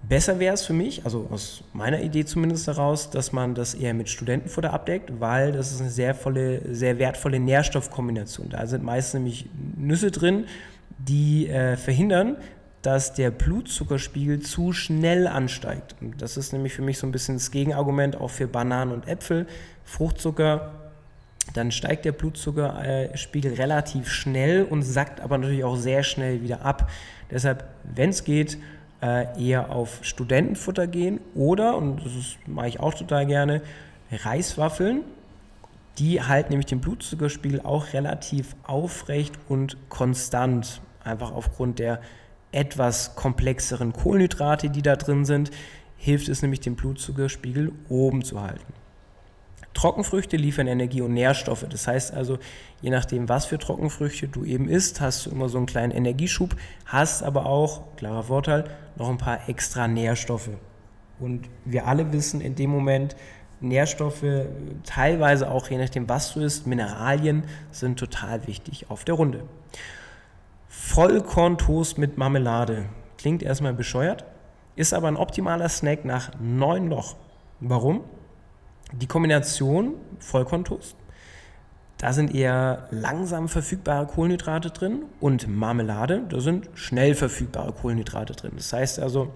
Besser 0.08 0.38
wäre 0.38 0.54
es 0.54 0.64
für 0.64 0.74
mich, 0.74 1.04
also 1.04 1.28
aus 1.30 1.64
meiner 1.72 2.02
Idee 2.02 2.24
zumindest 2.24 2.66
heraus, 2.66 3.10
dass 3.10 3.32
man 3.32 3.54
das 3.54 3.74
eher 3.74 3.94
mit 3.94 4.08
Studentenfutter 4.08 4.72
abdeckt, 4.72 5.18
weil 5.18 5.52
das 5.52 5.72
ist 5.72 5.80
eine 5.80 5.90
sehr, 5.90 6.14
volle, 6.14 6.60
sehr 6.74 6.98
wertvolle 6.98 7.40
Nährstoffkombination. 7.40 8.50
Da 8.50 8.66
sind 8.66 8.84
meist 8.84 9.14
nämlich 9.14 9.48
Nüsse 9.76 10.10
drin, 10.10 10.44
die 10.98 11.48
äh, 11.48 11.76
verhindern, 11.76 12.36
dass 12.82 13.14
der 13.14 13.30
Blutzuckerspiegel 13.30 14.40
zu 14.40 14.74
schnell 14.74 15.26
ansteigt. 15.26 15.96
Und 16.02 16.20
das 16.20 16.36
ist 16.36 16.52
nämlich 16.52 16.74
für 16.74 16.82
mich 16.82 16.98
so 16.98 17.06
ein 17.06 17.12
bisschen 17.12 17.36
das 17.36 17.50
Gegenargument 17.50 18.20
auch 18.20 18.30
für 18.30 18.46
Bananen 18.46 18.92
und 18.92 19.08
Äpfel. 19.08 19.46
Fruchtzucker, 19.84 20.72
dann 21.54 21.72
steigt 21.72 22.04
der 22.04 22.12
Blutzuckerspiegel 22.12 23.54
relativ 23.54 24.10
schnell 24.10 24.64
und 24.64 24.82
sackt 24.82 25.20
aber 25.20 25.38
natürlich 25.38 25.64
auch 25.64 25.76
sehr 25.76 26.02
schnell 26.02 26.42
wieder 26.42 26.62
ab. 26.62 26.90
Deshalb, 27.30 27.64
wenn 27.84 28.10
es 28.10 28.24
geht, 28.24 28.58
äh, 29.02 29.26
eher 29.42 29.70
auf 29.70 30.00
Studentenfutter 30.02 30.86
gehen 30.86 31.20
oder, 31.34 31.76
und 31.76 32.04
das 32.04 32.36
mache 32.46 32.68
ich 32.68 32.80
auch 32.80 32.94
total 32.94 33.26
gerne, 33.26 33.62
Reiswaffeln. 34.10 35.02
Die 35.98 36.22
halten 36.22 36.50
nämlich 36.50 36.66
den 36.66 36.80
Blutzuckerspiegel 36.80 37.60
auch 37.60 37.92
relativ 37.92 38.56
aufrecht 38.64 39.34
und 39.48 39.76
konstant, 39.88 40.80
einfach 41.04 41.32
aufgrund 41.32 41.78
der 41.78 42.00
etwas 42.50 43.14
komplexeren 43.16 43.92
Kohlenhydrate, 43.92 44.70
die 44.70 44.82
da 44.82 44.96
drin 44.96 45.24
sind, 45.24 45.50
hilft 45.96 46.28
es 46.28 46.42
nämlich 46.42 46.60
den 46.60 46.76
Blutzuckerspiegel 46.76 47.72
oben 47.88 48.22
zu 48.22 48.40
halten. 48.40 48.72
Trockenfrüchte 49.74 50.36
liefern 50.36 50.66
Energie 50.66 51.02
und 51.02 51.12
Nährstoffe. 51.12 51.66
Das 51.68 51.86
heißt 51.86 52.14
also, 52.14 52.38
je 52.80 52.90
nachdem, 52.90 53.28
was 53.28 53.46
für 53.46 53.58
Trockenfrüchte 53.58 54.28
du 54.28 54.44
eben 54.44 54.68
isst, 54.68 55.00
hast 55.00 55.26
du 55.26 55.30
immer 55.30 55.48
so 55.48 55.58
einen 55.58 55.66
kleinen 55.66 55.92
Energieschub, 55.92 56.56
hast 56.86 57.22
aber 57.22 57.46
auch, 57.46 57.82
klarer 57.96 58.24
Vorteil, 58.24 58.64
noch 58.96 59.10
ein 59.10 59.18
paar 59.18 59.48
extra 59.48 59.88
Nährstoffe. 59.88 60.50
Und 61.18 61.48
wir 61.64 61.86
alle 61.86 62.12
wissen 62.12 62.40
in 62.40 62.54
dem 62.54 62.70
Moment, 62.70 63.16
Nährstoffe, 63.60 64.24
teilweise 64.84 65.50
auch 65.50 65.68
je 65.68 65.78
nachdem, 65.78 66.08
was 66.08 66.34
du 66.34 66.40
isst, 66.40 66.66
Mineralien 66.66 67.44
sind 67.70 67.98
total 67.98 68.46
wichtig 68.46 68.90
auf 68.90 69.04
der 69.04 69.14
Runde. 69.14 69.44
Vollkorntoast 70.68 71.98
mit 71.98 72.18
Marmelade. 72.18 72.86
Klingt 73.16 73.42
erstmal 73.42 73.72
bescheuert, 73.72 74.24
ist 74.76 74.92
aber 74.92 75.08
ein 75.08 75.16
optimaler 75.16 75.68
Snack 75.68 76.04
nach 76.04 76.32
neun 76.40 76.88
Loch. 76.90 77.16
Warum? 77.60 78.02
Die 79.00 79.08
Kombination 79.08 79.94
Vollkorntoast, 80.20 80.94
da 81.98 82.12
sind 82.12 82.32
eher 82.32 82.86
langsam 82.92 83.48
verfügbare 83.48 84.06
Kohlenhydrate 84.06 84.70
drin 84.70 85.02
und 85.20 85.48
Marmelade, 85.48 86.22
da 86.28 86.38
sind 86.38 86.68
schnell 86.74 87.16
verfügbare 87.16 87.72
Kohlenhydrate 87.72 88.34
drin. 88.34 88.52
Das 88.56 88.72
heißt 88.72 89.00
also, 89.00 89.32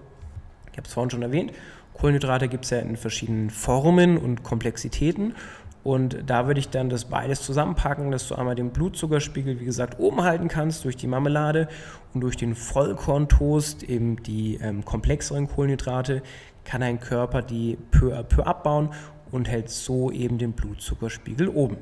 ich 0.71 0.79
habe 0.79 0.87
es 0.87 0.95
vorhin 0.95 1.11
schon 1.11 1.23
erwähnt, 1.23 1.53
Kohlenhydrate 1.95 2.47
gibt 2.47 2.65
es 2.65 2.71
ja 2.71 2.79
in 2.79 2.97
verschiedenen 2.97 3.51
Formen 3.51 4.17
und 4.17 4.45
Komplexitäten. 4.45 5.35
Und 5.83 6.19
da 6.27 6.47
würde 6.47 6.61
ich 6.61 6.69
dann 6.69 6.89
das 6.91 7.07
beides 7.07 7.43
zusammenpacken, 7.43 8.11
dass 8.11 8.29
du 8.29 8.35
einmal 8.35 8.55
den 8.55 8.71
Blutzuckerspiegel, 8.71 9.59
wie 9.59 9.65
gesagt, 9.65 9.99
oben 9.99 10.23
halten 10.23 10.49
kannst 10.49 10.85
durch 10.85 10.97
die 10.97 11.07
Marmelade 11.07 11.69
und 12.15 12.21
durch 12.21 12.37
den 12.37 12.55
Vollkorntoast, 12.55 13.83
eben 13.85 14.23
die 14.23 14.57
ähm, 14.57 14.85
komplexeren 14.85 15.49
Kohlenhydrate, 15.49 16.23
kann 16.65 16.83
dein 16.83 17.01
Körper 17.01 17.41
die 17.41 17.79
peu 17.91 18.15
à 18.15 18.23
peu 18.23 18.43
abbauen 18.43 18.91
und 19.31 19.49
hält 19.49 19.71
so 19.71 20.11
eben 20.11 20.39
den 20.39 20.53
Blutzuckerspiegel 20.53 21.49
oben. 21.49 21.79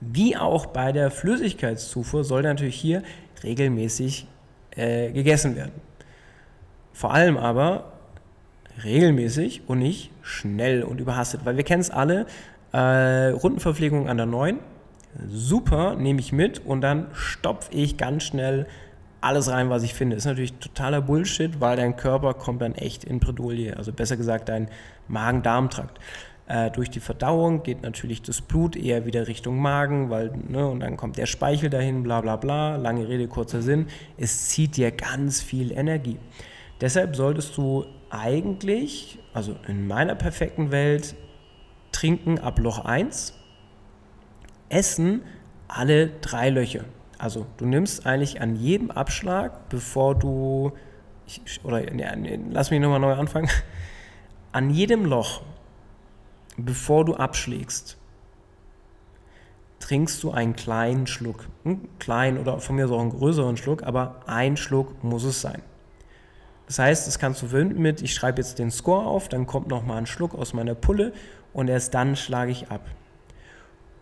Wie 0.00 0.36
auch 0.36 0.66
bei 0.66 0.92
der 0.92 1.10
Flüssigkeitszufuhr 1.10 2.24
soll 2.24 2.42
natürlich 2.42 2.76
hier 2.76 3.02
regelmäßig 3.42 4.26
äh, 4.76 5.12
gegessen 5.12 5.56
werden. 5.56 5.72
Vor 6.92 7.12
allem 7.12 7.36
aber 7.36 7.92
regelmäßig 8.82 9.62
und 9.66 9.78
nicht 9.78 10.10
schnell 10.22 10.82
und 10.82 11.00
überhastet. 11.00 11.44
Weil 11.44 11.56
wir 11.56 11.64
kennen 11.64 11.80
es 11.80 11.90
alle, 11.90 12.26
äh, 12.72 13.28
Rundenverpflegung 13.30 14.08
an 14.08 14.16
der 14.16 14.26
9, 14.26 14.58
super, 15.28 15.94
nehme 15.94 16.20
ich 16.20 16.32
mit 16.32 16.64
und 16.64 16.80
dann 16.80 17.06
stopfe 17.12 17.72
ich 17.72 17.96
ganz 17.96 18.24
schnell 18.24 18.66
alles 19.20 19.48
rein, 19.48 19.70
was 19.70 19.82
ich 19.82 19.94
finde. 19.94 20.16
Ist 20.16 20.26
natürlich 20.26 20.54
totaler 20.54 21.00
Bullshit, 21.00 21.60
weil 21.60 21.76
dein 21.76 21.96
Körper 21.96 22.34
kommt 22.34 22.60
dann 22.62 22.74
echt 22.74 23.04
in 23.04 23.20
Bredouille. 23.20 23.76
Also 23.76 23.92
besser 23.92 24.16
gesagt 24.16 24.48
dein 24.48 24.68
Magen-Darm-Trakt. 25.08 25.98
Äh, 26.46 26.70
durch 26.70 26.90
die 26.90 27.00
Verdauung 27.00 27.62
geht 27.62 27.82
natürlich 27.82 28.20
das 28.20 28.42
Blut 28.42 28.76
eher 28.76 29.06
wieder 29.06 29.28
Richtung 29.28 29.58
Magen, 29.58 30.10
weil, 30.10 30.30
ne, 30.48 30.68
und 30.68 30.80
dann 30.80 30.96
kommt 30.96 31.16
der 31.16 31.26
Speichel 31.26 31.70
dahin, 31.70 32.02
bla 32.02 32.20
bla 32.20 32.36
bla. 32.36 32.76
Lange 32.76 33.08
Rede, 33.08 33.28
kurzer 33.28 33.62
Sinn. 33.62 33.86
Es 34.18 34.48
zieht 34.48 34.76
dir 34.76 34.90
ganz 34.90 35.40
viel 35.40 35.72
Energie. 35.72 36.18
Deshalb 36.80 37.16
solltest 37.16 37.56
du 37.56 37.86
eigentlich, 38.10 39.18
also 39.32 39.56
in 39.68 39.86
meiner 39.86 40.14
perfekten 40.14 40.70
Welt, 40.70 41.14
trinken 41.92 42.38
ab 42.38 42.58
Loch 42.58 42.84
1, 42.84 43.32
essen 44.68 45.22
alle 45.68 46.08
drei 46.20 46.50
Löcher. 46.50 46.84
Also 47.16 47.46
du 47.56 47.64
nimmst 47.64 48.06
eigentlich 48.06 48.42
an 48.42 48.56
jedem 48.56 48.90
Abschlag, 48.90 49.68
bevor 49.68 50.14
du, 50.14 50.72
ich, 51.26 51.40
oder 51.64 51.80
nee, 51.80 52.38
lass 52.50 52.70
mich 52.70 52.80
nochmal 52.80 53.00
neu 53.00 53.14
anfangen, 53.14 53.48
an 54.54 54.70
jedem 54.70 55.04
Loch, 55.04 55.42
bevor 56.56 57.04
du 57.04 57.16
abschlägst, 57.16 57.96
trinkst 59.80 60.22
du 60.22 60.30
einen 60.30 60.54
kleinen 60.54 61.08
Schluck. 61.08 61.48
Hm, 61.64 61.88
klein 61.98 62.38
oder 62.38 62.60
von 62.60 62.76
mir 62.76 62.86
so 62.86 62.96
einen 62.96 63.10
größeren 63.10 63.56
Schluck, 63.56 63.82
aber 63.82 64.20
ein 64.26 64.56
Schluck 64.56 65.02
muss 65.02 65.24
es 65.24 65.40
sein. 65.40 65.60
Das 66.68 66.78
heißt, 66.78 67.08
das 67.08 67.18
kannst 67.18 67.42
du 67.42 67.48
verbinden 67.48 67.82
mit, 67.82 68.00
ich 68.00 68.14
schreibe 68.14 68.40
jetzt 68.40 68.60
den 68.60 68.70
Score 68.70 69.04
auf, 69.04 69.28
dann 69.28 69.48
kommt 69.48 69.66
nochmal 69.66 69.98
ein 69.98 70.06
Schluck 70.06 70.36
aus 70.36 70.54
meiner 70.54 70.76
Pulle 70.76 71.12
und 71.52 71.66
erst 71.66 71.92
dann 71.92 72.14
schlage 72.14 72.52
ich 72.52 72.70
ab. 72.70 72.86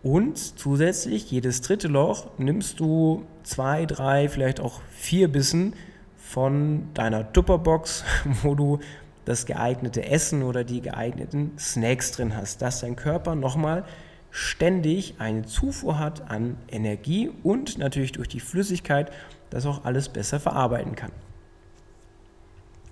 Und 0.03 0.37
zusätzlich, 0.37 1.31
jedes 1.31 1.61
dritte 1.61 1.87
Loch 1.87 2.27
nimmst 2.37 2.79
du 2.79 3.25
zwei, 3.41 3.87
drei, 3.87 4.29
vielleicht 4.29 4.59
auch 4.59 4.81
vier 4.91 5.31
Bissen 5.31 5.73
von 6.15 6.93
deiner 6.93 7.33
Tupperbox, 7.33 8.03
wo 8.43 8.53
du 8.53 8.79
das 9.25 9.45
geeignete 9.45 10.05
Essen 10.05 10.43
oder 10.43 10.63
die 10.63 10.81
geeigneten 10.81 11.51
Snacks 11.57 12.11
drin 12.11 12.35
hast, 12.35 12.61
dass 12.61 12.81
dein 12.81 12.95
Körper 12.95 13.35
nochmal 13.35 13.85
ständig 14.31 15.15
eine 15.19 15.45
Zufuhr 15.45 15.99
hat 15.99 16.29
an 16.29 16.57
Energie 16.69 17.31
und 17.43 17.77
natürlich 17.77 18.13
durch 18.13 18.27
die 18.27 18.39
Flüssigkeit 18.39 19.11
das 19.49 19.65
auch 19.65 19.85
alles 19.85 20.09
besser 20.09 20.39
verarbeiten 20.39 20.95
kann. 20.95 21.11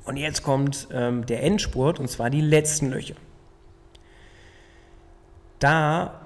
Und 0.05 0.17
jetzt 0.17 0.43
kommt 0.43 0.87
ähm, 0.91 1.25
der 1.25 1.43
Endspurt 1.43 1.99
und 1.99 2.09
zwar 2.09 2.29
die 2.29 2.41
letzten 2.41 2.89
Löcher. 2.89 3.15
Da 5.59 6.21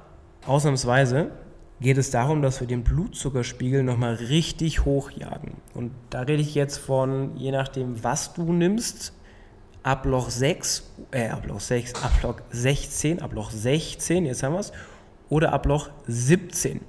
ausnahmsweise 0.45 1.31
geht 1.81 1.97
es 1.97 2.09
darum, 2.09 2.41
dass 2.41 2.59
wir 2.59 2.67
den 2.67 2.83
Blutzuckerspiegel 2.83 3.83
nochmal 3.83 4.15
richtig 4.15 4.85
hochjagen. 4.85 5.55
Und 5.73 5.91
da 6.09 6.21
rede 6.21 6.41
ich 6.41 6.55
jetzt 6.55 6.77
von, 6.77 7.35
je 7.35 7.51
nachdem, 7.51 8.03
was 8.03 8.33
du 8.33 8.53
nimmst, 8.53 9.13
ab 9.85 10.03
Loch 10.05 10.31
6, 10.31 10.83
äh, 11.11 11.29
ab 11.29 11.45
Loch 11.45 11.59
6, 11.59 11.93
ab 12.03 12.11
Loch 12.23 12.41
16, 12.49 13.21
ab 13.21 13.33
Loch 13.33 13.51
16, 13.51 14.25
jetzt 14.25 14.41
haben 14.41 14.53
wir 14.53 14.59
es, 14.59 14.73
oder 15.29 15.53
ab 15.53 15.67
Loch 15.67 15.89
17. 16.07 16.81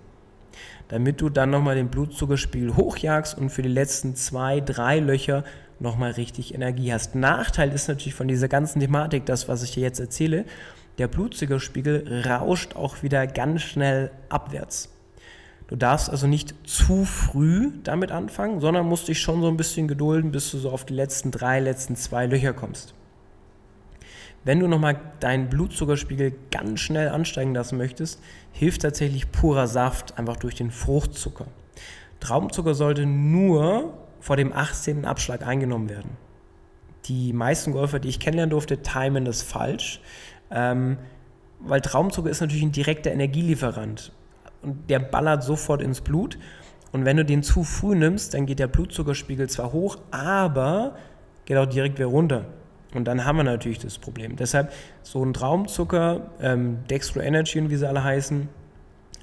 Damit 0.89 1.21
du 1.21 1.29
dann 1.29 1.51
nochmal 1.51 1.75
den 1.75 1.89
Blutzuckerspiegel 1.89 2.75
hochjagst 2.75 3.37
und 3.37 3.51
für 3.51 3.61
die 3.61 3.69
letzten 3.69 4.17
zwei, 4.17 4.61
drei 4.61 4.99
Löcher 5.01 5.45
nochmal 5.79 6.13
richtig 6.13 6.55
Energie 6.55 6.91
hast. 6.91 7.15
Nachteil 7.15 7.71
ist 7.73 7.89
natürlich 7.89 8.15
von 8.15 8.29
dieser 8.29 8.49
ganzen 8.49 8.81
Thematik, 8.81 9.27
das, 9.27 9.47
was 9.47 9.63
ich 9.63 9.73
dir 9.73 9.83
jetzt 9.83 10.01
erzähle, 10.01 10.47
der 10.97 11.09
Blutzuckerspiegel 11.09 12.25
rauscht 12.27 12.77
auch 12.77 13.03
wieder 13.03 13.27
ganz 13.27 13.61
schnell 13.61 14.11
abwärts. 14.31 14.96
Du 15.69 15.75
darfst 15.75 16.11
also 16.11 16.27
nicht 16.27 16.55
zu 16.65 17.05
früh 17.05 17.73
damit 17.83 18.13
anfangen, 18.13 18.61
sondern 18.61 18.87
musst 18.87 19.09
dich 19.09 19.21
schon 19.21 19.41
so 19.41 19.49
ein 19.49 19.57
bisschen 19.57 19.89
gedulden, 19.89 20.31
bis 20.31 20.51
du 20.53 20.59
so 20.59 20.71
auf 20.71 20.85
die 20.85 20.95
letzten 20.95 21.33
drei, 21.33 21.59
letzten 21.59 21.97
zwei 21.97 22.27
Löcher 22.27 22.53
kommst. 22.53 22.95
Wenn 24.45 24.61
du 24.61 24.69
nochmal 24.69 25.01
deinen 25.19 25.49
Blutzuckerspiegel 25.49 26.33
ganz 26.53 26.79
schnell 26.79 27.09
ansteigen 27.09 27.53
lassen 27.53 27.79
möchtest, 27.79 28.21
hilft 28.53 28.83
tatsächlich 28.83 29.33
purer 29.33 29.67
Saft, 29.67 30.19
einfach 30.19 30.37
durch 30.37 30.55
den 30.55 30.71
Fruchtzucker. 30.71 31.47
Traubenzucker 32.21 32.75
sollte 32.75 33.07
nur 33.07 33.95
vor 34.21 34.37
dem 34.37 34.53
18. 34.53 35.05
Abschlag 35.05 35.45
eingenommen 35.45 35.89
werden. 35.89 36.11
Die 37.07 37.33
meisten 37.33 37.73
Golfer, 37.73 37.99
die 37.99 38.09
ich 38.09 38.21
kennenlernen 38.21 38.51
durfte, 38.51 38.83
timen 38.83 39.25
das 39.25 39.43
falsch, 39.43 40.01
ähm, 40.53 40.99
weil 41.59 41.81
Traumzucker 41.81 42.31
ist 42.31 42.41
natürlich 42.41 42.63
ein 42.63 42.73
direkter 42.73 43.11
Energielieferant 43.11 44.13
und 44.63 44.91
der 44.91 44.99
ballert 44.99 45.43
sofort 45.43 45.83
ins 45.83 46.01
Blut. 46.01 46.39
Und 46.93 47.05
wenn 47.05 47.17
du 47.17 47.25
den 47.25 47.43
zu 47.43 47.65
früh 47.65 47.95
nimmst, 47.95 48.35
dann 48.35 48.47
geht 48.47 48.59
der 48.59 48.69
Blutzuckerspiegel 48.69 49.49
zwar 49.49 49.73
hoch, 49.73 49.99
aber 50.11 50.97
geht 51.45 51.57
auch 51.57 51.67
direkt 51.67 51.99
wieder 51.99 52.09
runter. 52.09 52.47
Und 52.95 53.05
dann 53.05 53.25
haben 53.25 53.37
wir 53.37 53.45
natürlich 53.45 53.79
das 53.79 53.99
Problem. 53.99 54.37
Deshalb 54.37 54.73
so 55.03 55.23
ein 55.25 55.35
Traumzucker, 55.35 56.31
ähm, 56.41 56.79
Dextro 56.89 57.21
Energy 57.21 57.61
und 57.61 57.71
wie 57.71 57.77
sie 57.77 57.87
alle 57.87 58.03
heißen, 58.03 58.49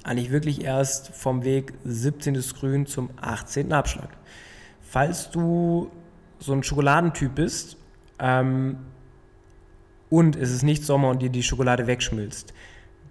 eigentlich 0.04 0.30
wirklich 0.30 0.62
erst 0.62 1.08
vom 1.08 1.44
Weg 1.44 1.72
17. 1.84 2.34
Grün 2.58 2.86
zum 2.86 3.10
18. 3.20 3.72
Abschlag. 3.72 4.10
Falls 4.82 5.30
du 5.30 5.90
so 6.38 6.52
ein 6.52 6.62
Schokoladentyp 6.62 7.34
bist 7.34 7.76
ähm, 8.18 8.76
und 10.10 10.36
es 10.36 10.52
ist 10.52 10.62
nicht 10.62 10.84
Sommer 10.84 11.08
und 11.08 11.22
dir 11.22 11.30
die 11.30 11.42
Schokolade 11.42 11.86
wegschmilzt, 11.86 12.52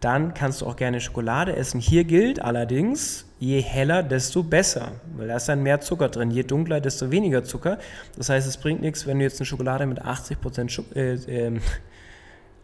dann 0.04 0.34
kannst 0.34 0.62
du 0.62 0.66
auch 0.66 0.76
gerne 0.76 1.00
Schokolade 1.00 1.56
essen. 1.56 1.80
Hier 1.80 2.04
gilt 2.04 2.42
allerdings, 2.42 3.26
je 3.40 3.62
heller, 3.62 4.04
desto 4.04 4.44
besser, 4.44 4.94
weil 5.16 5.28
da 5.28 5.38
ist 5.38 5.48
dann 5.48 5.64
mehr 5.64 5.82
Zucker 5.82 6.10
drin. 6.10 6.32
Je 6.32 6.44
dunkler, 6.44 6.82
desto 6.82 7.12
weniger 7.12 7.44
Zucker. 7.44 7.78
Das 8.18 8.30
heißt, 8.30 8.48
es 8.48 8.58
bringt 8.58 8.82
nichts, 8.82 9.08
wenn 9.08 9.20
du 9.20 9.26
jetzt 9.26 9.40
eine 9.40 9.46
Schokolade 9.46 9.86
mit 9.86 10.02
80% 10.02 10.70
Scho 10.70 10.84
äh, 10.96 11.14
äh, 11.14 11.60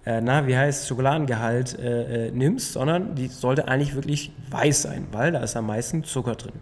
äh, 0.06 0.22
na, 0.22 0.48
wie 0.48 0.58
heißt 0.58 0.88
Schokoladengehalt 0.88 1.78
äh, 1.80 2.28
äh, 2.28 2.32
nimmst, 2.32 2.74
sondern 2.74 3.16
die 3.16 3.28
sollte 3.28 3.68
eigentlich 3.68 3.96
wirklich 3.96 4.32
weiß 4.50 4.82
sein, 4.84 5.08
weil 5.12 5.32
da 5.32 5.40
ist 5.40 5.56
am 5.56 5.68
meisten 5.68 6.04
Zucker 6.04 6.36
drin 6.36 6.54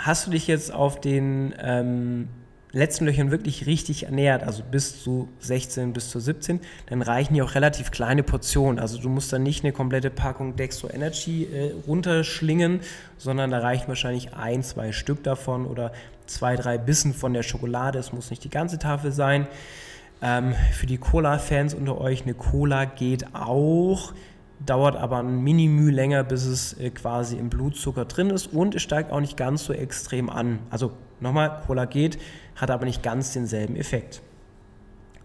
hast 0.00 0.26
du 0.26 0.30
dich 0.30 0.46
jetzt 0.46 0.72
auf 0.72 1.00
den 1.00 1.54
ähm, 1.60 2.28
letzten 2.72 3.06
Löchern 3.06 3.30
wirklich 3.30 3.66
richtig 3.66 4.04
ernährt, 4.04 4.42
also 4.42 4.62
bis 4.62 5.02
zu 5.02 5.28
16, 5.40 5.92
bis 5.92 6.10
zu 6.10 6.20
17, 6.20 6.60
dann 6.86 7.02
reichen 7.02 7.34
hier 7.34 7.44
auch 7.44 7.54
relativ 7.54 7.90
kleine 7.90 8.22
Portionen. 8.22 8.78
Also 8.78 8.98
du 8.98 9.08
musst 9.08 9.32
dann 9.32 9.42
nicht 9.42 9.64
eine 9.64 9.72
komplette 9.72 10.10
Packung 10.10 10.56
Dextro 10.56 10.88
Energy 10.88 11.44
äh, 11.44 11.72
runterschlingen, 11.86 12.80
sondern 13.18 13.50
da 13.50 13.58
reichen 13.58 13.88
wahrscheinlich 13.88 14.34
ein, 14.34 14.62
zwei 14.62 14.92
Stück 14.92 15.22
davon 15.24 15.66
oder 15.66 15.92
zwei, 16.26 16.56
drei 16.56 16.78
Bissen 16.78 17.12
von 17.12 17.32
der 17.34 17.42
Schokolade. 17.42 17.98
Es 17.98 18.12
muss 18.12 18.30
nicht 18.30 18.44
die 18.44 18.50
ganze 18.50 18.78
Tafel 18.78 19.12
sein. 19.12 19.46
Ähm, 20.22 20.54
für 20.72 20.86
die 20.86 20.98
Cola-Fans 20.98 21.74
unter 21.74 22.00
euch, 22.00 22.22
eine 22.22 22.34
Cola 22.34 22.84
geht 22.84 23.34
auch, 23.34 24.12
dauert 24.64 24.96
aber 24.96 25.18
ein 25.18 25.42
Minimü 25.42 25.90
länger, 25.90 26.24
bis 26.24 26.44
es 26.44 26.78
äh, 26.78 26.90
quasi 26.90 27.36
im 27.36 27.48
Blutzucker 27.48 28.04
drin 28.04 28.30
ist 28.30 28.46
und 28.46 28.74
es 28.74 28.82
steigt 28.82 29.12
auch 29.12 29.20
nicht 29.20 29.36
ganz 29.36 29.64
so 29.64 29.72
extrem 29.72 30.28
an. 30.28 30.58
Also 30.68 30.92
nochmal, 31.20 31.62
Cola 31.66 31.86
geht, 31.86 32.18
hat 32.60 32.70
aber 32.70 32.84
nicht 32.84 33.02
ganz 33.02 33.32
denselben 33.32 33.76
Effekt. 33.76 34.20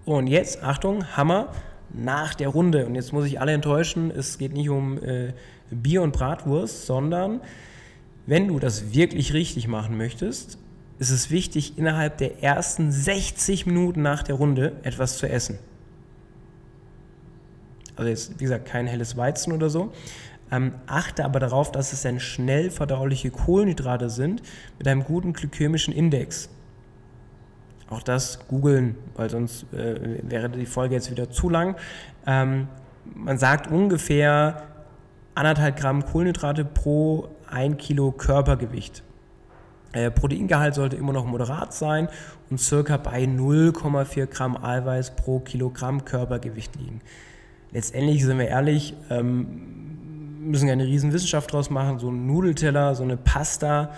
Und 0.06 0.28
jetzt, 0.28 0.64
Achtung, 0.64 1.06
Hammer, 1.18 1.52
nach 1.94 2.34
der 2.34 2.50
Runde. 2.50 2.86
Und 2.86 2.96
jetzt 2.96 3.14
muss 3.14 3.26
ich 3.26 3.40
alle 3.40 3.54
enttäuschen, 3.54 4.12
es 4.12 4.38
geht 4.38 4.54
nicht 4.54 4.70
um 4.70 5.02
äh, 5.04 5.34
Bier 5.70 6.02
und 6.02 6.14
Bratwurst, 6.14 6.86
sondern 6.86 7.42
wenn 8.26 8.48
du 8.48 8.60
das 8.60 8.94
wirklich 8.94 9.34
richtig 9.34 9.68
machen 9.68 9.98
möchtest, 9.98 10.58
ist 10.98 11.10
es 11.10 11.30
wichtig, 11.30 11.78
innerhalb 11.78 12.18
der 12.18 12.42
ersten 12.42 12.92
60 12.92 13.66
Minuten 13.66 14.02
nach 14.02 14.24
der 14.24 14.36
Runde 14.36 14.74
etwas 14.84 15.18
zu 15.18 15.28
essen. 15.28 15.60
Also 17.96 18.10
jetzt, 18.10 18.40
wie 18.40 18.44
gesagt, 18.44 18.66
kein 18.66 18.88
helles 18.88 19.16
Weizen 19.18 19.54
oder 19.54 19.70
so. 19.70 19.92
Ähm, 20.52 20.74
achte 20.86 21.26
aber 21.26 21.40
darauf, 21.40 21.72
dass 21.72 21.92
es 21.92 22.04
dann 22.04 22.20
schnell 22.20 22.70
verdauliche 22.70 23.32
Kohlenhydrate 23.32 24.10
sind 24.10 24.42
mit 24.78 24.88
einem 24.88 25.04
guten 25.04 25.34
glykämischen 25.34 25.94
Index. 25.94 26.50
Auch 27.90 28.02
das 28.02 28.40
googeln, 28.48 28.96
weil 29.16 29.30
sonst 29.30 29.72
äh, 29.74 30.20
wäre 30.24 30.50
die 30.50 30.66
Folge 30.66 30.96
jetzt 30.96 31.12
wieder 31.12 31.30
zu 31.30 31.50
lang. 31.50 31.76
Ähm, 32.26 32.68
man 33.14 33.38
sagt 33.38 33.68
ungefähr 33.70 34.64
anderthalb 35.36 35.78
Gramm 35.78 36.04
Kohlenhydrate 36.06 36.66
pro 36.66 37.28
ein 37.50 37.78
Kilo 37.78 38.12
Körpergewicht. 38.12 39.04
Äh, 39.94 40.12
Proteingehalt 40.12 40.76
sollte 40.76 40.96
immer 40.96 41.14
noch 41.14 41.26
moderat 41.26 41.74
sein 41.74 42.10
und 42.50 42.60
circa 42.60 42.98
bei 42.98 43.24
0,4 43.24 44.26
Gramm 44.26 44.58
Eiweiß 44.62 45.16
pro 45.16 45.40
Kilogramm 45.40 46.04
Körpergewicht 46.04 46.76
liegen. 46.76 47.02
Letztendlich 47.72 48.26
sind 48.26 48.40
wir 48.40 48.48
ehrlich, 48.48 48.94
ähm, 49.10 50.50
müssen 50.50 50.70
eine 50.70 50.86
riesen 50.86 51.14
Wissenschaft 51.14 51.52
draus 51.52 51.70
machen. 51.70 52.00
So 52.00 52.10
ein 52.10 52.28
Nudelteller, 52.28 52.96
so 52.96 53.04
eine 53.04 53.18
Pasta, 53.18 53.92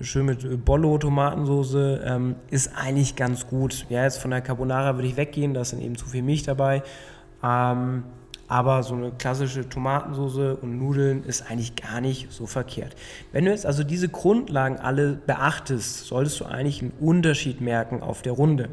schön 0.00 0.26
mit 0.26 0.64
Bollo, 0.64 0.98
Tomatensauce, 0.98 2.00
ähm, 2.04 2.36
ist 2.50 2.72
eigentlich 2.76 3.16
ganz 3.16 3.46
gut. 3.46 3.86
Ja, 3.88 4.04
jetzt 4.04 4.18
von 4.18 4.30
der 4.30 4.40
Carbonara 4.40 4.94
würde 4.96 5.08
ich 5.08 5.16
weggehen, 5.16 5.54
da 5.54 5.62
ist 5.62 5.72
dann 5.72 5.80
eben 5.80 5.96
zu 5.96 6.06
viel 6.06 6.22
Milch 6.22 6.42
dabei. 6.42 6.82
Ähm, 7.42 8.04
aber 8.48 8.82
so 8.82 8.94
eine 8.94 9.12
klassische 9.12 9.68
Tomatensauce 9.68 10.58
und 10.62 10.78
Nudeln 10.78 11.22
ist 11.24 11.50
eigentlich 11.50 11.76
gar 11.76 12.00
nicht 12.00 12.32
so 12.32 12.46
verkehrt. 12.46 12.96
Wenn 13.30 13.44
du 13.44 13.50
jetzt 13.50 13.66
also 13.66 13.84
diese 13.84 14.08
Grundlagen 14.08 14.78
alle 14.78 15.14
beachtest, 15.26 16.06
solltest 16.06 16.40
du 16.40 16.46
eigentlich 16.46 16.80
einen 16.80 16.92
Unterschied 16.98 17.60
merken 17.60 18.02
auf 18.02 18.22
der 18.22 18.32
Runde. 18.32 18.70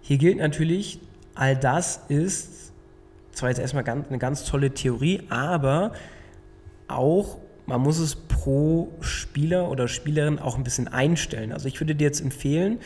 Hier 0.00 0.16
gilt 0.16 0.38
natürlich, 0.38 1.00
all 1.34 1.56
das 1.56 2.00
ist 2.08 2.72
zwar 3.32 3.50
jetzt 3.50 3.58
erstmal 3.58 3.84
ganz, 3.84 4.08
eine 4.08 4.18
ganz 4.18 4.44
tolle 4.44 4.72
Theorie, 4.72 5.22
aber 5.28 5.92
auch 6.88 7.38
man 7.66 7.80
muss 7.80 7.98
es 7.98 8.16
pro 8.16 8.92
Spieler 9.00 9.70
oder 9.70 9.88
Spielerin 9.88 10.38
auch 10.38 10.56
ein 10.56 10.64
bisschen 10.64 10.88
einstellen. 10.88 11.52
Also 11.52 11.68
ich 11.68 11.80
würde 11.80 11.94
dir 11.94 12.04
jetzt 12.04 12.20
empfehlen, 12.20 12.78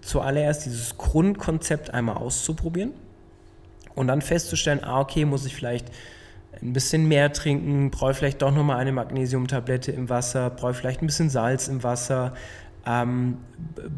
zuallererst 0.00 0.66
dieses 0.66 0.96
Grundkonzept 0.98 1.92
einmal 1.92 2.16
auszuprobieren 2.16 2.92
und 3.94 4.08
dann 4.08 4.22
festzustellen, 4.22 4.82
ah, 4.82 5.00
okay, 5.00 5.24
muss 5.24 5.46
ich 5.46 5.54
vielleicht 5.54 5.90
ein 6.62 6.72
bisschen 6.72 7.06
mehr 7.06 7.32
trinken, 7.32 7.90
brauche 7.90 8.12
ich 8.12 8.16
vielleicht 8.16 8.42
doch 8.42 8.54
nochmal 8.54 8.78
eine 8.78 8.92
Magnesiumtablette 8.92 9.92
im 9.92 10.08
Wasser, 10.08 10.50
brauche 10.50 10.72
ich 10.72 10.76
vielleicht 10.76 11.02
ein 11.02 11.06
bisschen 11.06 11.28
Salz 11.28 11.68
im 11.68 11.82
Wasser, 11.82 12.34
ähm, 12.86 13.38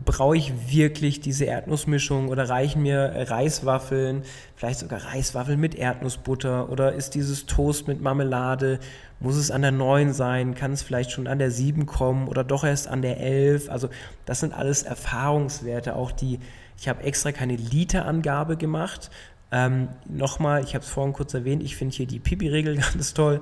brauche 0.05 0.37
ich 0.37 0.70
wirklich 0.70 1.20
diese 1.20 1.44
Erdnussmischung 1.44 2.29
oder 2.29 2.48
reichen 2.48 2.83
mir 2.83 3.27
Reiswaffeln, 3.29 4.22
vielleicht 4.57 4.79
sogar 4.81 5.05
Reiswaffeln 5.05 5.61
mit 5.61 5.74
Erdnussbutter 5.74 6.70
oder 6.70 6.94
ist 6.94 7.14
dieses 7.14 7.44
Toast 7.46 7.87
mit 7.87 8.01
Marmelade, 8.01 8.81
muss 9.20 9.37
es 9.37 9.51
an 9.51 9.62
der 9.62 9.72
9 9.72 10.14
sein, 10.14 10.55
kann 10.55 10.72
es 10.72 10.83
vielleicht 10.83 11.11
schon 11.11 11.27
an 11.27 11.38
der 11.38 11.51
7 11.51 11.85
kommen 11.85 12.29
oder 12.29 12.44
doch 12.44 12.64
erst 12.64 12.88
an 12.88 13.03
der 13.03 13.20
11, 13.20 13.70
also 13.70 13.90
das 14.24 14.40
sind 14.40 14.55
alles 14.55 14.85
Erfahrungswerte, 14.85 15.94
auch 15.94 16.11
die, 16.11 16.38
ich 16.79 16.88
habe 16.88 17.03
extra 17.03 17.33
keine 17.33 17.57
Literangabe 17.57 18.57
gemacht, 18.57 19.11
ähm, 19.51 19.88
Nochmal, 20.07 20.62
ich 20.62 20.74
habe 20.74 20.85
es 20.85 20.90
vorhin 20.90 21.12
kurz 21.12 21.35
erwähnt, 21.35 21.62
ich 21.62 21.77
finde 21.77 21.94
hier 21.94 22.07
die 22.07 22.18
Pipi-Regel 22.20 22.77
ganz 22.92 23.14
toll. 23.14 23.40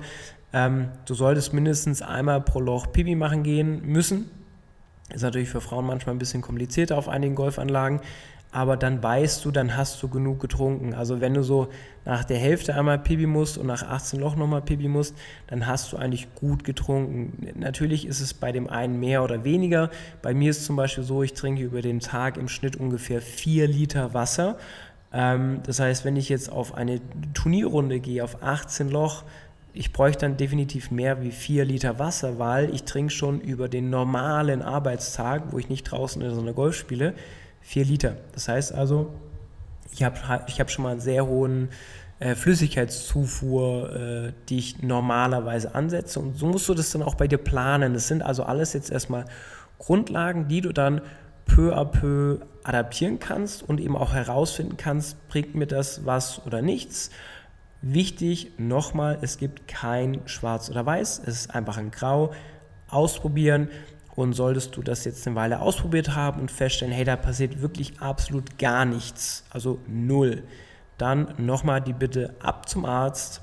Ähm, 0.53 0.89
du 1.05 1.13
solltest 1.13 1.53
mindestens 1.53 2.01
einmal 2.01 2.41
pro 2.41 2.61
Loch 2.61 2.91
Pipi 2.91 3.15
machen 3.15 3.43
gehen 3.43 3.85
müssen. 3.85 4.31
Ist 5.13 5.21
natürlich 5.21 5.49
für 5.49 5.61
Frauen 5.61 5.85
manchmal 5.85 6.15
ein 6.15 6.19
bisschen 6.19 6.41
komplizierter 6.41 6.97
auf 6.97 7.07
einigen 7.07 7.35
Golfanlagen, 7.35 8.01
aber 8.51 8.77
dann 8.77 9.03
weißt 9.03 9.43
du, 9.43 9.51
dann 9.51 9.75
hast 9.75 10.01
du 10.01 10.07
genug 10.07 10.39
getrunken. 10.39 10.93
Also 10.93 11.21
wenn 11.21 11.33
du 11.33 11.43
so 11.43 11.67
nach 12.05 12.23
der 12.23 12.37
Hälfte 12.37 12.75
einmal 12.75 12.97
Pipi 12.97 13.25
musst 13.25 13.57
und 13.57 13.67
nach 13.67 13.83
18 13.83 14.19
Loch 14.19 14.35
nochmal 14.35 14.61
Pipi 14.61 14.87
musst, 14.87 15.15
dann 15.47 15.67
hast 15.67 15.91
du 15.91 15.97
eigentlich 15.97 16.33
gut 16.33 16.63
getrunken. 16.63 17.53
Natürlich 17.55 18.07
ist 18.07 18.21
es 18.21 18.33
bei 18.33 18.51
dem 18.51 18.69
einen 18.69 18.99
mehr 18.99 19.23
oder 19.23 19.43
weniger. 19.43 19.89
Bei 20.21 20.33
mir 20.33 20.51
ist 20.51 20.65
zum 20.65 20.75
Beispiel 20.75 21.03
so, 21.03 21.23
ich 21.23 21.33
trinke 21.33 21.61
über 21.63 21.81
den 21.81 21.99
Tag 21.99 22.37
im 22.37 22.47
Schnitt 22.47 22.77
ungefähr 22.77 23.21
4 23.21 23.67
Liter 23.67 24.13
Wasser 24.13 24.57
ähm, 25.13 25.61
das 25.65 25.79
heißt, 25.79 26.05
wenn 26.05 26.15
ich 26.15 26.29
jetzt 26.29 26.51
auf 26.51 26.75
eine 26.75 26.99
Turnierrunde 27.33 27.99
gehe, 27.99 28.23
auf 28.23 28.43
18 28.43 28.89
Loch, 28.89 29.23
ich 29.77 29.93
bräuchte 29.93 30.21
dann 30.21 30.37
definitiv 30.37 30.91
mehr 30.91 31.21
wie 31.21 31.31
4 31.31 31.65
Liter 31.65 31.99
Wasser, 31.99 32.39
weil 32.39 32.73
ich 32.73 32.83
trinke 32.83 33.11
schon 33.11 33.39
über 33.39 33.69
den 33.69 33.89
normalen 33.89 34.61
Arbeitstag, 34.61 35.51
wo 35.51 35.59
ich 35.59 35.69
nicht 35.69 35.83
draußen 35.83 36.21
in 36.21 36.33
so 36.33 36.41
einer 36.41 36.53
Golf 36.53 36.75
spiele, 36.75 37.13
4 37.61 37.85
Liter. 37.85 38.17
Das 38.33 38.47
heißt 38.47 38.73
also, 38.73 39.13
ich 39.93 40.03
habe 40.03 40.17
ich 40.47 40.59
hab 40.59 40.71
schon 40.71 40.83
mal 40.83 40.91
einen 40.91 40.99
sehr 40.99 41.25
hohen 41.25 41.69
äh, 42.19 42.35
Flüssigkeitszufuhr, 42.35 43.95
äh, 43.95 44.33
die 44.49 44.57
ich 44.57 44.81
normalerweise 44.81 45.75
ansetze. 45.75 46.19
Und 46.19 46.37
so 46.37 46.47
musst 46.47 46.67
du 46.67 46.73
das 46.73 46.91
dann 46.91 47.03
auch 47.03 47.15
bei 47.15 47.27
dir 47.27 47.37
planen. 47.37 47.93
Das 47.93 48.07
sind 48.07 48.23
also 48.23 48.43
alles 48.43 48.73
jetzt 48.73 48.91
erstmal 48.91 49.25
Grundlagen, 49.77 50.47
die 50.47 50.61
du 50.61 50.73
dann 50.73 51.01
peu 51.45 51.73
à 51.75 51.85
peu 51.85 52.39
adaptieren 52.63 53.19
kannst 53.19 53.63
und 53.63 53.79
eben 53.79 53.95
auch 53.95 54.13
herausfinden 54.13 54.75
kannst, 54.77 55.27
bringt 55.29 55.55
mir 55.55 55.67
das 55.67 56.05
was 56.05 56.45
oder 56.45 56.61
nichts. 56.61 57.11
Wichtig, 57.81 58.51
nochmal, 58.57 59.19
es 59.21 59.37
gibt 59.37 59.67
kein 59.67 60.21
Schwarz 60.25 60.69
oder 60.69 60.85
Weiß, 60.85 61.21
es 61.25 61.41
ist 61.41 61.55
einfach 61.55 61.77
ein 61.77 61.91
Grau. 61.91 62.31
Ausprobieren 62.89 63.69
und 64.15 64.33
solltest 64.33 64.75
du 64.75 64.81
das 64.81 65.05
jetzt 65.05 65.27
eine 65.27 65.35
Weile 65.35 65.59
ausprobiert 65.59 66.15
haben 66.15 66.41
und 66.41 66.49
feststellen, 66.49 66.93
hey, 66.93 67.05
da 67.05 67.15
passiert 67.15 67.61
wirklich 67.61 67.99
absolut 67.99 68.57
gar 68.57 68.83
nichts, 68.83 69.43
also 69.51 69.79
null, 69.87 70.43
dann 70.97 71.33
nochmal 71.37 71.81
die 71.81 71.93
Bitte 71.93 72.33
ab 72.39 72.67
zum 72.67 72.85
Arzt, 72.85 73.41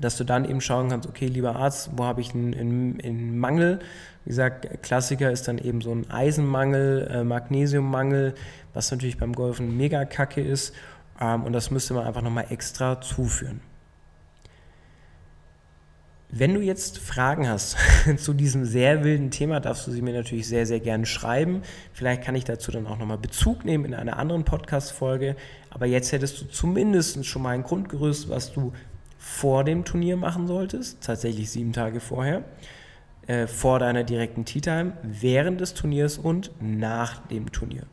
dass 0.00 0.16
du 0.16 0.24
dann 0.24 0.46
eben 0.46 0.62
schauen 0.62 0.88
kannst, 0.88 1.06
okay, 1.06 1.26
lieber 1.26 1.56
Arzt, 1.56 1.90
wo 1.94 2.04
habe 2.04 2.22
ich 2.22 2.34
einen, 2.34 2.54
einen, 2.54 3.00
einen, 3.02 3.38
Mangel? 3.38 3.80
Wie 4.24 4.30
gesagt, 4.30 4.82
Klassiker 4.82 5.30
ist 5.30 5.46
dann 5.48 5.58
eben 5.58 5.82
so 5.82 5.92
ein 5.92 6.10
Eisenmangel, 6.10 7.08
äh, 7.10 7.24
Magnesiummangel, 7.24 8.34
was 8.72 8.90
natürlich 8.90 9.18
beim 9.18 9.34
Golfen 9.34 9.76
mega 9.76 10.06
kacke 10.06 10.40
ist. 10.40 10.74
Ähm, 11.22 11.44
und 11.44 11.52
das 11.52 11.70
müsste 11.70 11.94
man 11.94 12.04
einfach 12.04 12.22
nochmal 12.22 12.46
extra 12.50 13.00
zuführen. 13.00 13.60
Wenn 16.34 16.54
du 16.54 16.60
jetzt 16.60 16.98
Fragen 16.98 17.46
hast 17.46 17.76
zu 18.16 18.32
diesem 18.32 18.64
sehr 18.64 19.04
wilden 19.04 19.30
Thema, 19.30 19.60
darfst 19.60 19.86
du 19.86 19.90
sie 19.90 20.00
mir 20.00 20.14
natürlich 20.14 20.48
sehr, 20.48 20.64
sehr 20.64 20.80
gerne 20.80 21.04
schreiben. 21.04 21.60
Vielleicht 21.92 22.22
kann 22.24 22.34
ich 22.34 22.44
dazu 22.44 22.72
dann 22.72 22.86
auch 22.86 22.96
nochmal 22.96 23.18
Bezug 23.18 23.66
nehmen 23.66 23.84
in 23.84 23.94
einer 23.94 24.16
anderen 24.16 24.44
Podcast-Folge. 24.44 25.36
Aber 25.68 25.84
jetzt 25.84 26.10
hättest 26.10 26.40
du 26.40 26.46
zumindest 26.46 27.24
schon 27.26 27.42
mal 27.42 27.50
ein 27.50 27.62
Grundgerüst, 27.62 28.30
was 28.30 28.50
du 28.50 28.72
vor 29.18 29.62
dem 29.62 29.84
Turnier 29.84 30.16
machen 30.16 30.46
solltest, 30.46 31.02
tatsächlich 31.02 31.50
sieben 31.50 31.74
Tage 31.74 32.00
vorher, 32.00 32.42
äh, 33.26 33.46
vor 33.46 33.78
deiner 33.78 34.02
direkten 34.02 34.46
Tea 34.46 34.62
Time, 34.62 34.94
während 35.02 35.60
des 35.60 35.74
Turniers 35.74 36.16
und 36.16 36.50
nach 36.60 37.26
dem 37.28 37.52
Turnier. 37.52 37.84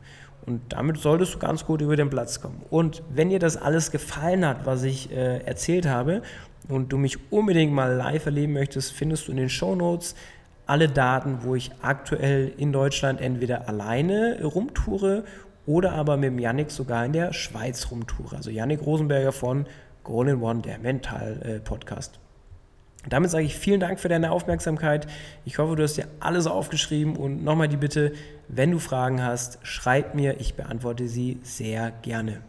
Und 0.50 0.72
damit 0.72 0.98
solltest 0.98 1.34
du 1.34 1.38
ganz 1.38 1.64
gut 1.64 1.80
über 1.80 1.94
den 1.94 2.10
Platz 2.10 2.40
kommen. 2.40 2.62
Und 2.70 3.04
wenn 3.08 3.30
dir 3.30 3.38
das 3.38 3.56
alles 3.56 3.92
gefallen 3.92 4.44
hat, 4.44 4.66
was 4.66 4.82
ich 4.82 5.12
äh, 5.12 5.38
erzählt 5.44 5.86
habe, 5.86 6.22
und 6.68 6.92
du 6.92 6.98
mich 6.98 7.32
unbedingt 7.32 7.72
mal 7.72 7.94
live 7.94 8.26
erleben 8.26 8.52
möchtest, 8.52 8.92
findest 8.92 9.28
du 9.28 9.32
in 9.32 9.38
den 9.38 9.48
Show 9.48 9.76
Notes 9.76 10.16
alle 10.66 10.88
Daten, 10.88 11.38
wo 11.42 11.54
ich 11.54 11.70
aktuell 11.82 12.52
in 12.56 12.72
Deutschland 12.72 13.20
entweder 13.20 13.68
alleine 13.68 14.42
rumtoure 14.42 15.24
oder 15.66 15.92
aber 15.92 16.16
mit 16.16 16.38
Yannick 16.40 16.72
sogar 16.72 17.04
in 17.04 17.12
der 17.12 17.32
Schweiz 17.32 17.88
rumtoure. 17.90 18.36
Also 18.36 18.50
Yannick 18.50 18.84
Rosenberger 18.84 19.32
von 19.32 19.66
Goal 20.02 20.28
in 20.28 20.42
One, 20.42 20.62
der 20.62 20.78
Mental-Podcast. 20.78 22.18
Damit 23.08 23.30
sage 23.30 23.44
ich 23.44 23.56
vielen 23.56 23.80
Dank 23.80 23.98
für 23.98 24.08
deine 24.08 24.30
Aufmerksamkeit. 24.30 25.06
Ich 25.46 25.58
hoffe, 25.58 25.74
du 25.74 25.82
hast 25.82 25.96
dir 25.96 26.06
alles 26.20 26.46
aufgeschrieben 26.46 27.16
und 27.16 27.42
nochmal 27.42 27.68
die 27.68 27.78
Bitte, 27.78 28.12
wenn 28.48 28.70
du 28.70 28.78
Fragen 28.78 29.22
hast, 29.22 29.58
schreib 29.62 30.14
mir, 30.14 30.38
ich 30.38 30.54
beantworte 30.54 31.08
sie 31.08 31.38
sehr 31.42 31.92
gerne. 32.02 32.42